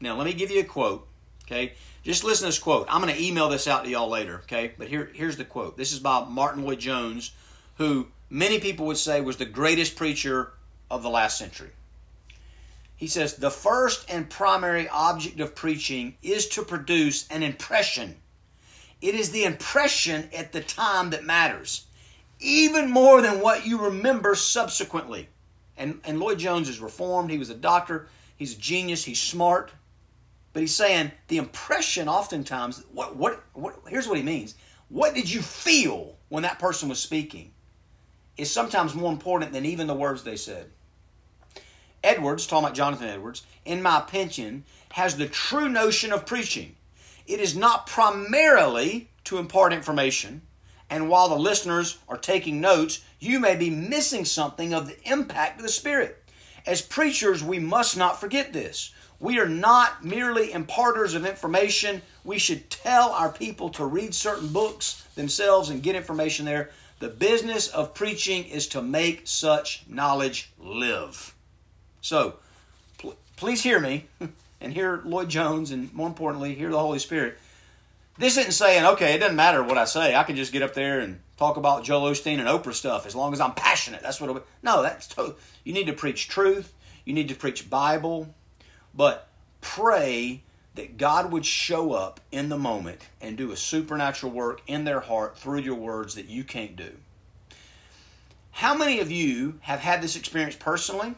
Now, 0.00 0.16
let 0.16 0.24
me 0.24 0.32
give 0.32 0.52
you 0.52 0.60
a 0.60 0.64
quote, 0.64 1.06
okay? 1.44 1.72
Just 2.04 2.22
listen 2.22 2.44
to 2.44 2.48
this 2.48 2.60
quote. 2.60 2.86
I'm 2.88 3.02
going 3.02 3.12
to 3.12 3.22
email 3.22 3.48
this 3.48 3.66
out 3.66 3.82
to 3.84 3.90
y'all 3.90 4.08
later, 4.08 4.36
okay? 4.44 4.72
But 4.78 4.86
here, 4.86 5.10
here's 5.12 5.36
the 5.36 5.44
quote. 5.44 5.76
This 5.76 5.92
is 5.92 5.98
by 5.98 6.24
Martyn 6.24 6.64
Lloyd-Jones, 6.64 7.32
who 7.78 8.06
many 8.30 8.60
people 8.60 8.86
would 8.86 8.98
say 8.98 9.20
was 9.20 9.36
the 9.36 9.44
greatest 9.44 9.96
preacher 9.96 10.52
of 10.88 11.02
the 11.02 11.10
last 11.10 11.38
century. 11.38 11.70
He 12.94 13.08
says 13.08 13.34
the 13.34 13.50
first 13.50 14.08
and 14.08 14.30
primary 14.30 14.88
object 14.88 15.40
of 15.40 15.56
preaching 15.56 16.16
is 16.22 16.46
to 16.50 16.62
produce 16.62 17.26
an 17.28 17.42
impression. 17.42 18.16
It 19.02 19.16
is 19.16 19.32
the 19.32 19.44
impression 19.44 20.30
at 20.34 20.52
the 20.52 20.60
time 20.60 21.10
that 21.10 21.24
matters, 21.24 21.84
even 22.38 22.90
more 22.90 23.20
than 23.22 23.40
what 23.40 23.66
you 23.66 23.78
remember 23.86 24.36
subsequently. 24.36 25.28
And, 25.76 26.00
and 26.04 26.18
Lloyd 26.18 26.38
Jones 26.38 26.68
is 26.68 26.80
reformed. 26.80 27.30
He 27.30 27.38
was 27.38 27.50
a 27.50 27.54
doctor. 27.54 28.08
He's 28.36 28.56
a 28.56 28.58
genius. 28.58 29.04
He's 29.04 29.20
smart. 29.20 29.72
But 30.52 30.60
he's 30.60 30.74
saying 30.74 31.12
the 31.28 31.36
impression 31.36 32.08
oftentimes, 32.08 32.82
what, 32.92 33.16
what, 33.16 33.42
what, 33.52 33.78
here's 33.88 34.08
what 34.08 34.16
he 34.16 34.22
means. 34.22 34.54
What 34.88 35.14
did 35.14 35.30
you 35.30 35.42
feel 35.42 36.16
when 36.28 36.44
that 36.44 36.58
person 36.58 36.88
was 36.88 36.98
speaking 36.98 37.52
is 38.36 38.50
sometimes 38.50 38.94
more 38.94 39.12
important 39.12 39.52
than 39.52 39.64
even 39.64 39.86
the 39.86 39.94
words 39.94 40.22
they 40.22 40.36
said. 40.36 40.70
Edwards, 42.04 42.46
talking 42.46 42.64
about 42.64 42.76
Jonathan 42.76 43.08
Edwards, 43.08 43.42
in 43.64 43.82
my 43.82 43.98
opinion, 43.98 44.64
has 44.92 45.16
the 45.16 45.26
true 45.26 45.68
notion 45.68 46.12
of 46.12 46.26
preaching. 46.26 46.76
It 47.26 47.40
is 47.40 47.56
not 47.56 47.86
primarily 47.86 49.10
to 49.24 49.38
impart 49.38 49.72
information, 49.72 50.42
and 50.88 51.08
while 51.08 51.28
the 51.28 51.36
listeners 51.36 51.98
are 52.08 52.18
taking 52.18 52.60
notes, 52.60 53.00
you 53.26 53.40
may 53.40 53.56
be 53.56 53.70
missing 53.70 54.24
something 54.24 54.72
of 54.72 54.86
the 54.86 54.96
impact 55.10 55.58
of 55.58 55.62
the 55.62 55.68
Spirit. 55.68 56.22
As 56.66 56.82
preachers, 56.82 57.42
we 57.42 57.58
must 57.58 57.96
not 57.96 58.20
forget 58.20 58.52
this. 58.52 58.92
We 59.18 59.38
are 59.38 59.48
not 59.48 60.04
merely 60.04 60.52
imparters 60.52 61.14
of 61.14 61.24
information. 61.24 62.02
We 62.24 62.38
should 62.38 62.68
tell 62.68 63.10
our 63.10 63.30
people 63.32 63.70
to 63.70 63.84
read 63.84 64.14
certain 64.14 64.48
books 64.48 65.06
themselves 65.14 65.70
and 65.70 65.82
get 65.82 65.96
information 65.96 66.44
there. 66.44 66.70
The 66.98 67.08
business 67.08 67.68
of 67.68 67.94
preaching 67.94 68.44
is 68.44 68.68
to 68.68 68.82
make 68.82 69.22
such 69.24 69.84
knowledge 69.88 70.50
live. 70.58 71.34
So, 72.00 72.36
pl- 72.98 73.16
please 73.36 73.62
hear 73.62 73.80
me 73.80 74.06
and 74.60 74.72
hear 74.72 75.02
Lloyd 75.04 75.28
Jones, 75.28 75.70
and 75.70 75.92
more 75.94 76.08
importantly, 76.08 76.54
hear 76.54 76.70
the 76.70 76.78
Holy 76.78 76.98
Spirit. 76.98 77.38
This 78.18 78.36
isn't 78.36 78.52
saying, 78.52 78.84
okay, 78.84 79.14
it 79.14 79.18
doesn't 79.18 79.36
matter 79.36 79.62
what 79.62 79.76
I 79.76 79.84
say. 79.84 80.14
I 80.14 80.22
can 80.22 80.36
just 80.36 80.52
get 80.52 80.62
up 80.62 80.74
there 80.74 81.00
and 81.00 81.20
talk 81.36 81.56
about 81.56 81.84
Joel 81.84 82.10
Osteen 82.10 82.38
and 82.38 82.48
Oprah 82.48 82.72
stuff 82.72 83.06
as 83.06 83.14
long 83.14 83.32
as 83.32 83.40
I'm 83.40 83.52
passionate. 83.52 84.02
That's 84.02 84.20
what. 84.20 84.30
It'll 84.30 84.40
be. 84.40 84.46
No, 84.62 84.82
that's 84.82 85.06
to- 85.08 85.36
you 85.64 85.72
need 85.72 85.86
to 85.86 85.92
preach 85.92 86.28
truth. 86.28 86.72
You 87.04 87.12
need 87.12 87.28
to 87.28 87.34
preach 87.34 87.68
Bible, 87.68 88.34
but 88.94 89.28
pray 89.60 90.42
that 90.74 90.96
God 90.96 91.30
would 91.30 91.46
show 91.46 91.92
up 91.92 92.20
in 92.32 92.48
the 92.48 92.58
moment 92.58 93.00
and 93.20 93.36
do 93.36 93.52
a 93.52 93.56
supernatural 93.56 94.32
work 94.32 94.60
in 94.66 94.84
their 94.84 95.00
heart 95.00 95.38
through 95.38 95.60
your 95.60 95.76
words 95.76 96.14
that 96.14 96.28
you 96.28 96.42
can't 96.44 96.76
do. 96.76 96.90
How 98.50 98.74
many 98.74 99.00
of 99.00 99.10
you 99.10 99.58
have 99.60 99.80
had 99.80 100.02
this 100.02 100.16
experience 100.16 100.56
personally? 100.56 101.14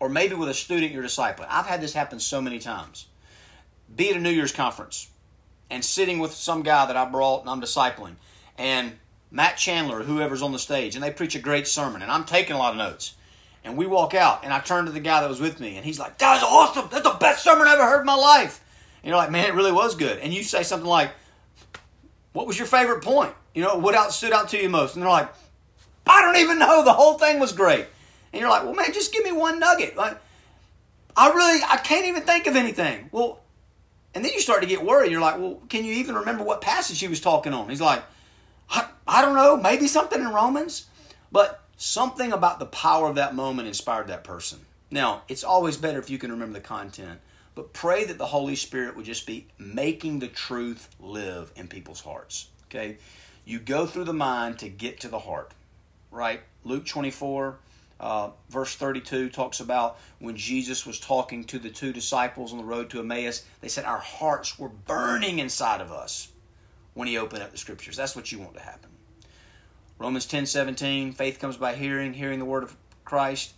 or 0.00 0.08
maybe 0.08 0.34
with 0.34 0.48
a 0.48 0.54
student 0.54 0.92
you're 0.92 1.02
discipling. 1.02 1.46
I've 1.48 1.66
had 1.66 1.80
this 1.80 1.92
happen 1.92 2.20
so 2.20 2.40
many 2.40 2.58
times. 2.58 3.06
Be 3.94 4.10
at 4.10 4.16
a 4.16 4.20
New 4.20 4.30
Year's 4.30 4.52
conference 4.52 5.08
and 5.70 5.84
sitting 5.84 6.18
with 6.18 6.32
some 6.32 6.62
guy 6.62 6.86
that 6.86 6.96
I 6.96 7.04
brought 7.04 7.40
and 7.40 7.50
I'm 7.50 7.60
discipling, 7.60 8.16
and 8.58 8.92
Matt 9.30 9.56
Chandler, 9.56 10.02
whoever's 10.02 10.42
on 10.42 10.52
the 10.52 10.58
stage, 10.58 10.94
and 10.94 11.02
they 11.02 11.10
preach 11.10 11.34
a 11.34 11.40
great 11.40 11.66
sermon, 11.66 12.02
and 12.02 12.10
I'm 12.10 12.24
taking 12.24 12.54
a 12.54 12.58
lot 12.58 12.72
of 12.72 12.78
notes. 12.78 13.14
And 13.64 13.76
we 13.76 13.86
walk 13.86 14.14
out, 14.14 14.44
and 14.44 14.52
I 14.52 14.60
turn 14.60 14.84
to 14.84 14.92
the 14.92 15.00
guy 15.00 15.20
that 15.20 15.28
was 15.28 15.40
with 15.40 15.58
me, 15.58 15.76
and 15.76 15.84
he's 15.84 15.98
like, 15.98 16.18
That 16.18 16.34
was 16.34 16.42
awesome. 16.44 16.88
That's 16.90 17.02
the 17.02 17.16
best 17.18 17.42
sermon 17.42 17.66
I 17.66 17.72
ever 17.72 17.84
heard 17.84 18.00
in 18.00 18.06
my 18.06 18.14
life. 18.14 18.62
And 19.02 19.08
you're 19.08 19.16
like, 19.16 19.30
Man, 19.30 19.48
it 19.48 19.54
really 19.54 19.72
was 19.72 19.96
good. 19.96 20.18
And 20.18 20.32
you 20.32 20.44
say 20.44 20.62
something 20.62 20.88
like, 20.88 21.10
What 22.32 22.46
was 22.46 22.56
your 22.56 22.68
favorite 22.68 23.02
point? 23.02 23.34
You 23.54 23.62
know, 23.62 23.76
what 23.76 23.94
out 23.94 24.12
stood 24.12 24.32
out 24.32 24.50
to 24.50 24.62
you 24.62 24.68
most? 24.68 24.94
And 24.94 25.02
they're 25.02 25.10
like, 25.10 25.30
I 26.06 26.22
don't 26.22 26.36
even 26.36 26.58
know. 26.58 26.84
The 26.84 26.92
whole 26.92 27.18
thing 27.18 27.40
was 27.40 27.52
great. 27.52 27.86
And 28.32 28.40
you're 28.40 28.50
like, 28.50 28.64
well, 28.64 28.74
man, 28.74 28.92
just 28.92 29.12
give 29.12 29.24
me 29.24 29.32
one 29.32 29.58
nugget. 29.58 29.96
Like, 29.96 30.18
I 31.16 31.30
really, 31.30 31.62
I 31.66 31.78
can't 31.78 32.06
even 32.06 32.22
think 32.22 32.46
of 32.46 32.54
anything. 32.54 33.08
Well, 33.10 33.40
and 34.16 34.24
then 34.24 34.32
you 34.32 34.40
start 34.40 34.62
to 34.62 34.66
get 34.66 34.82
worried. 34.82 35.12
You're 35.12 35.20
like, 35.20 35.38
well, 35.38 35.60
can 35.68 35.84
you 35.84 35.92
even 35.96 36.14
remember 36.14 36.42
what 36.42 36.62
passage 36.62 36.98
he 36.98 37.06
was 37.06 37.20
talking 37.20 37.52
on? 37.52 37.68
He's 37.68 37.82
like, 37.82 38.02
I, 38.70 38.88
I 39.06 39.20
don't 39.20 39.36
know, 39.36 39.58
maybe 39.58 39.86
something 39.86 40.18
in 40.18 40.32
Romans, 40.32 40.86
but 41.30 41.62
something 41.76 42.32
about 42.32 42.58
the 42.58 42.64
power 42.64 43.10
of 43.10 43.16
that 43.16 43.34
moment 43.34 43.68
inspired 43.68 44.06
that 44.06 44.24
person. 44.24 44.60
Now, 44.90 45.20
it's 45.28 45.44
always 45.44 45.76
better 45.76 45.98
if 45.98 46.08
you 46.08 46.16
can 46.16 46.30
remember 46.30 46.54
the 46.54 46.64
content, 46.64 47.20
but 47.54 47.74
pray 47.74 48.04
that 48.04 48.16
the 48.16 48.24
Holy 48.24 48.56
Spirit 48.56 48.96
would 48.96 49.04
just 49.04 49.26
be 49.26 49.48
making 49.58 50.20
the 50.20 50.28
truth 50.28 50.88
live 50.98 51.52
in 51.54 51.68
people's 51.68 52.00
hearts. 52.00 52.48
Okay? 52.70 52.96
You 53.44 53.58
go 53.58 53.84
through 53.84 54.04
the 54.04 54.14
mind 54.14 54.60
to 54.60 54.70
get 54.70 55.00
to 55.00 55.08
the 55.08 55.18
heart, 55.18 55.52
right? 56.10 56.40
Luke 56.64 56.86
24, 56.86 57.58
uh, 57.98 58.30
verse 58.50 58.74
32 58.74 59.30
talks 59.30 59.60
about 59.60 59.98
when 60.18 60.36
Jesus 60.36 60.84
was 60.84 61.00
talking 61.00 61.44
to 61.44 61.58
the 61.58 61.70
two 61.70 61.92
disciples 61.92 62.52
on 62.52 62.58
the 62.58 62.64
road 62.64 62.90
to 62.90 63.00
Emmaus, 63.00 63.44
they 63.60 63.68
said, 63.68 63.84
Our 63.84 63.98
hearts 63.98 64.58
were 64.58 64.68
burning 64.68 65.38
inside 65.38 65.80
of 65.80 65.90
us 65.90 66.28
when 66.94 67.08
he 67.08 67.16
opened 67.16 67.42
up 67.42 67.52
the 67.52 67.58
scriptures. 67.58 67.96
That's 67.96 68.14
what 68.14 68.30
you 68.30 68.38
want 68.38 68.54
to 68.54 68.60
happen. 68.60 68.90
Romans 69.98 70.26
10 70.26 70.44
17, 70.44 71.12
faith 71.12 71.38
comes 71.38 71.56
by 71.56 71.74
hearing, 71.74 72.12
hearing 72.12 72.38
the 72.38 72.44
word 72.44 72.64
of 72.64 72.76
Christ. 73.04 73.54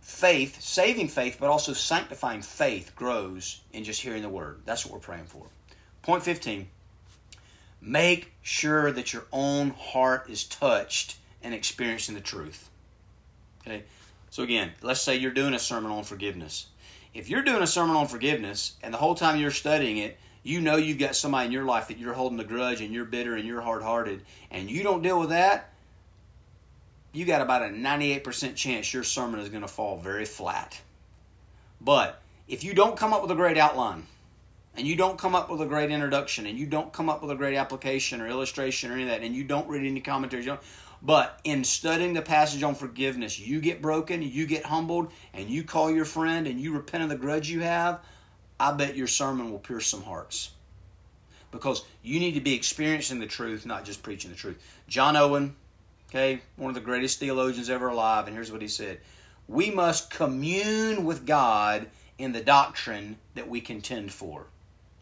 Faith, 0.00 0.60
saving 0.60 1.06
faith, 1.06 1.36
but 1.38 1.50
also 1.50 1.72
sanctifying 1.72 2.42
faith 2.42 2.96
grows 2.96 3.60
in 3.72 3.84
just 3.84 4.02
hearing 4.02 4.22
the 4.22 4.28
word. 4.28 4.62
That's 4.64 4.84
what 4.84 4.92
we're 4.92 4.98
praying 4.98 5.26
for. 5.26 5.46
Point 6.02 6.24
15, 6.24 6.66
make 7.80 8.32
sure 8.42 8.90
that 8.90 9.12
your 9.12 9.26
own 9.32 9.70
heart 9.70 10.28
is 10.28 10.42
touched 10.42 11.16
and 11.42 11.54
experiencing 11.54 12.14
the 12.14 12.20
truth. 12.20 12.70
Okay? 13.60 13.84
So, 14.30 14.42
again, 14.42 14.72
let's 14.82 15.00
say 15.00 15.16
you're 15.16 15.32
doing 15.32 15.54
a 15.54 15.58
sermon 15.58 15.90
on 15.90 16.04
forgiveness. 16.04 16.66
If 17.12 17.28
you're 17.28 17.42
doing 17.42 17.62
a 17.62 17.66
sermon 17.66 17.96
on 17.96 18.06
forgiveness 18.06 18.74
and 18.82 18.94
the 18.94 18.98
whole 18.98 19.14
time 19.14 19.38
you're 19.38 19.50
studying 19.50 19.98
it, 19.98 20.18
you 20.42 20.60
know 20.60 20.76
you've 20.76 20.98
got 20.98 21.16
somebody 21.16 21.46
in 21.46 21.52
your 21.52 21.64
life 21.64 21.88
that 21.88 21.98
you're 21.98 22.14
holding 22.14 22.38
a 22.40 22.44
grudge 22.44 22.80
and 22.80 22.94
you're 22.94 23.04
bitter 23.04 23.34
and 23.34 23.46
you're 23.46 23.60
hard 23.60 23.82
hearted, 23.82 24.22
and 24.50 24.70
you 24.70 24.82
don't 24.82 25.02
deal 25.02 25.18
with 25.18 25.30
that, 25.30 25.70
you 27.12 27.24
got 27.24 27.42
about 27.42 27.62
a 27.62 27.66
98% 27.66 28.54
chance 28.54 28.94
your 28.94 29.02
sermon 29.02 29.40
is 29.40 29.48
going 29.48 29.62
to 29.62 29.68
fall 29.68 29.98
very 29.98 30.24
flat. 30.24 30.80
But 31.80 32.22
if 32.46 32.62
you 32.62 32.74
don't 32.74 32.96
come 32.96 33.12
up 33.12 33.22
with 33.22 33.30
a 33.30 33.34
great 33.34 33.58
outline, 33.58 34.06
and 34.76 34.86
you 34.86 34.94
don't 34.94 35.18
come 35.18 35.34
up 35.34 35.50
with 35.50 35.60
a 35.60 35.66
great 35.66 35.90
introduction, 35.90 36.46
and 36.46 36.56
you 36.56 36.66
don't 36.66 36.92
come 36.92 37.08
up 37.08 37.22
with 37.22 37.30
a 37.32 37.34
great 37.34 37.56
application 37.56 38.20
or 38.20 38.28
illustration 38.28 38.90
or 38.90 38.94
any 38.94 39.02
of 39.02 39.08
that, 39.08 39.22
and 39.22 39.34
you 39.34 39.42
don't 39.42 39.68
read 39.68 39.84
any 39.84 40.00
commentaries, 40.00 40.46
but 41.02 41.40
in 41.44 41.64
studying 41.64 42.12
the 42.12 42.22
passage 42.22 42.62
on 42.62 42.74
forgiveness, 42.74 43.38
you 43.38 43.60
get 43.60 43.80
broken, 43.80 44.22
you 44.22 44.46
get 44.46 44.64
humbled, 44.64 45.10
and 45.32 45.48
you 45.48 45.64
call 45.64 45.90
your 45.90 46.04
friend 46.04 46.46
and 46.46 46.60
you 46.60 46.72
repent 46.72 47.02
of 47.02 47.08
the 47.08 47.16
grudge 47.16 47.48
you 47.48 47.60
have, 47.60 48.00
I 48.58 48.72
bet 48.72 48.96
your 48.96 49.06
sermon 49.06 49.50
will 49.50 49.58
pierce 49.58 49.86
some 49.86 50.02
hearts. 50.02 50.50
Because 51.50 51.84
you 52.02 52.20
need 52.20 52.34
to 52.34 52.40
be 52.40 52.54
experiencing 52.54 53.18
the 53.18 53.26
truth, 53.26 53.64
not 53.64 53.84
just 53.84 54.02
preaching 54.02 54.30
the 54.30 54.36
truth. 54.36 54.62
John 54.86 55.16
Owen, 55.16 55.56
okay, 56.08 56.42
one 56.56 56.68
of 56.68 56.74
the 56.74 56.80
greatest 56.80 57.18
theologians 57.18 57.70
ever 57.70 57.88
alive, 57.88 58.26
and 58.26 58.36
here's 58.36 58.52
what 58.52 58.62
he 58.62 58.68
said 58.68 59.00
We 59.48 59.70
must 59.70 60.10
commune 60.10 61.04
with 61.04 61.26
God 61.26 61.86
in 62.18 62.32
the 62.32 62.42
doctrine 62.42 63.16
that 63.34 63.48
we 63.48 63.62
contend 63.62 64.12
for. 64.12 64.46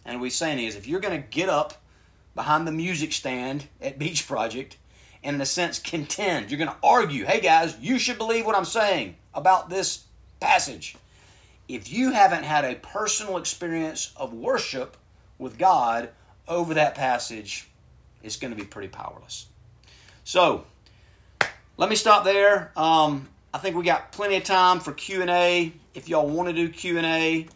And 0.06 0.20
what 0.20 0.26
he's 0.26 0.36
saying 0.36 0.64
is 0.64 0.76
if 0.76 0.86
you're 0.86 1.00
going 1.00 1.20
to 1.20 1.28
get 1.28 1.48
up 1.50 1.82
behind 2.34 2.66
the 2.66 2.72
music 2.72 3.12
stand 3.12 3.66
at 3.82 3.98
Beach 3.98 4.26
Project 4.26 4.77
in 5.22 5.40
a 5.40 5.46
sense 5.46 5.78
contend. 5.78 6.50
You're 6.50 6.58
going 6.58 6.70
to 6.70 6.76
argue, 6.82 7.24
hey 7.24 7.40
guys, 7.40 7.76
you 7.80 7.98
should 7.98 8.18
believe 8.18 8.46
what 8.46 8.56
I'm 8.56 8.64
saying 8.64 9.16
about 9.34 9.68
this 9.68 10.04
passage. 10.40 10.96
If 11.68 11.92
you 11.92 12.12
haven't 12.12 12.44
had 12.44 12.64
a 12.64 12.76
personal 12.76 13.36
experience 13.36 14.12
of 14.16 14.32
worship 14.32 14.96
with 15.38 15.58
God 15.58 16.10
over 16.46 16.74
that 16.74 16.94
passage, 16.94 17.68
it's 18.22 18.36
going 18.36 18.52
to 18.52 18.56
be 18.56 18.64
pretty 18.64 18.88
powerless. 18.88 19.46
So, 20.24 20.64
let 21.76 21.88
me 21.88 21.96
stop 21.96 22.24
there. 22.24 22.72
Um, 22.76 23.28
I 23.52 23.58
think 23.58 23.76
we 23.76 23.84
got 23.84 24.12
plenty 24.12 24.36
of 24.36 24.44
time 24.44 24.80
for 24.80 24.92
Q&A. 24.92 25.72
If 25.94 26.08
y'all 26.08 26.28
want 26.28 26.48
to 26.48 26.54
do 26.54 26.68
Q&A, 26.68 27.46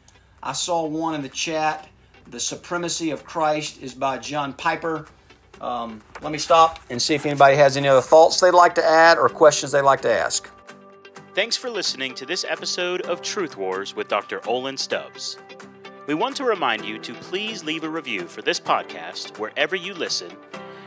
I 0.42 0.52
saw 0.52 0.86
one 0.86 1.14
in 1.14 1.22
the 1.22 1.28
chat. 1.28 1.88
The 2.28 2.40
Supremacy 2.40 3.10
of 3.10 3.24
Christ 3.24 3.82
is 3.82 3.94
by 3.94 4.18
John 4.18 4.52
Piper. 4.52 5.06
Um, 5.62 6.02
let 6.20 6.32
me 6.32 6.38
stop 6.38 6.80
and 6.90 7.00
see 7.00 7.14
if 7.14 7.24
anybody 7.24 7.56
has 7.56 7.76
any 7.76 7.88
other 7.88 8.00
thoughts 8.00 8.40
they'd 8.40 8.50
like 8.50 8.74
to 8.74 8.84
add 8.84 9.16
or 9.16 9.28
questions 9.28 9.72
they'd 9.72 9.82
like 9.82 10.02
to 10.02 10.12
ask. 10.12 10.50
Thanks 11.34 11.56
for 11.56 11.70
listening 11.70 12.14
to 12.16 12.26
this 12.26 12.44
episode 12.46 13.02
of 13.02 13.22
Truth 13.22 13.56
Wars 13.56 13.96
with 13.96 14.08
Dr. 14.08 14.46
Olin 14.46 14.76
Stubbs. 14.76 15.38
We 16.06 16.14
want 16.14 16.36
to 16.36 16.44
remind 16.44 16.84
you 16.84 16.98
to 16.98 17.14
please 17.14 17.64
leave 17.64 17.84
a 17.84 17.88
review 17.88 18.26
for 18.26 18.42
this 18.42 18.58
podcast 18.58 19.38
wherever 19.38 19.76
you 19.76 19.94
listen 19.94 20.36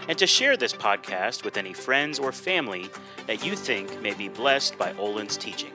and 0.07 0.17
to 0.17 0.27
share 0.27 0.57
this 0.57 0.73
podcast 0.73 1.43
with 1.43 1.57
any 1.57 1.73
friends 1.73 2.19
or 2.19 2.31
family 2.31 2.89
that 3.27 3.45
you 3.45 3.55
think 3.55 4.01
may 4.01 4.13
be 4.13 4.29
blessed 4.29 4.77
by 4.77 4.93
Olin's 4.99 5.37
teaching. 5.37 5.71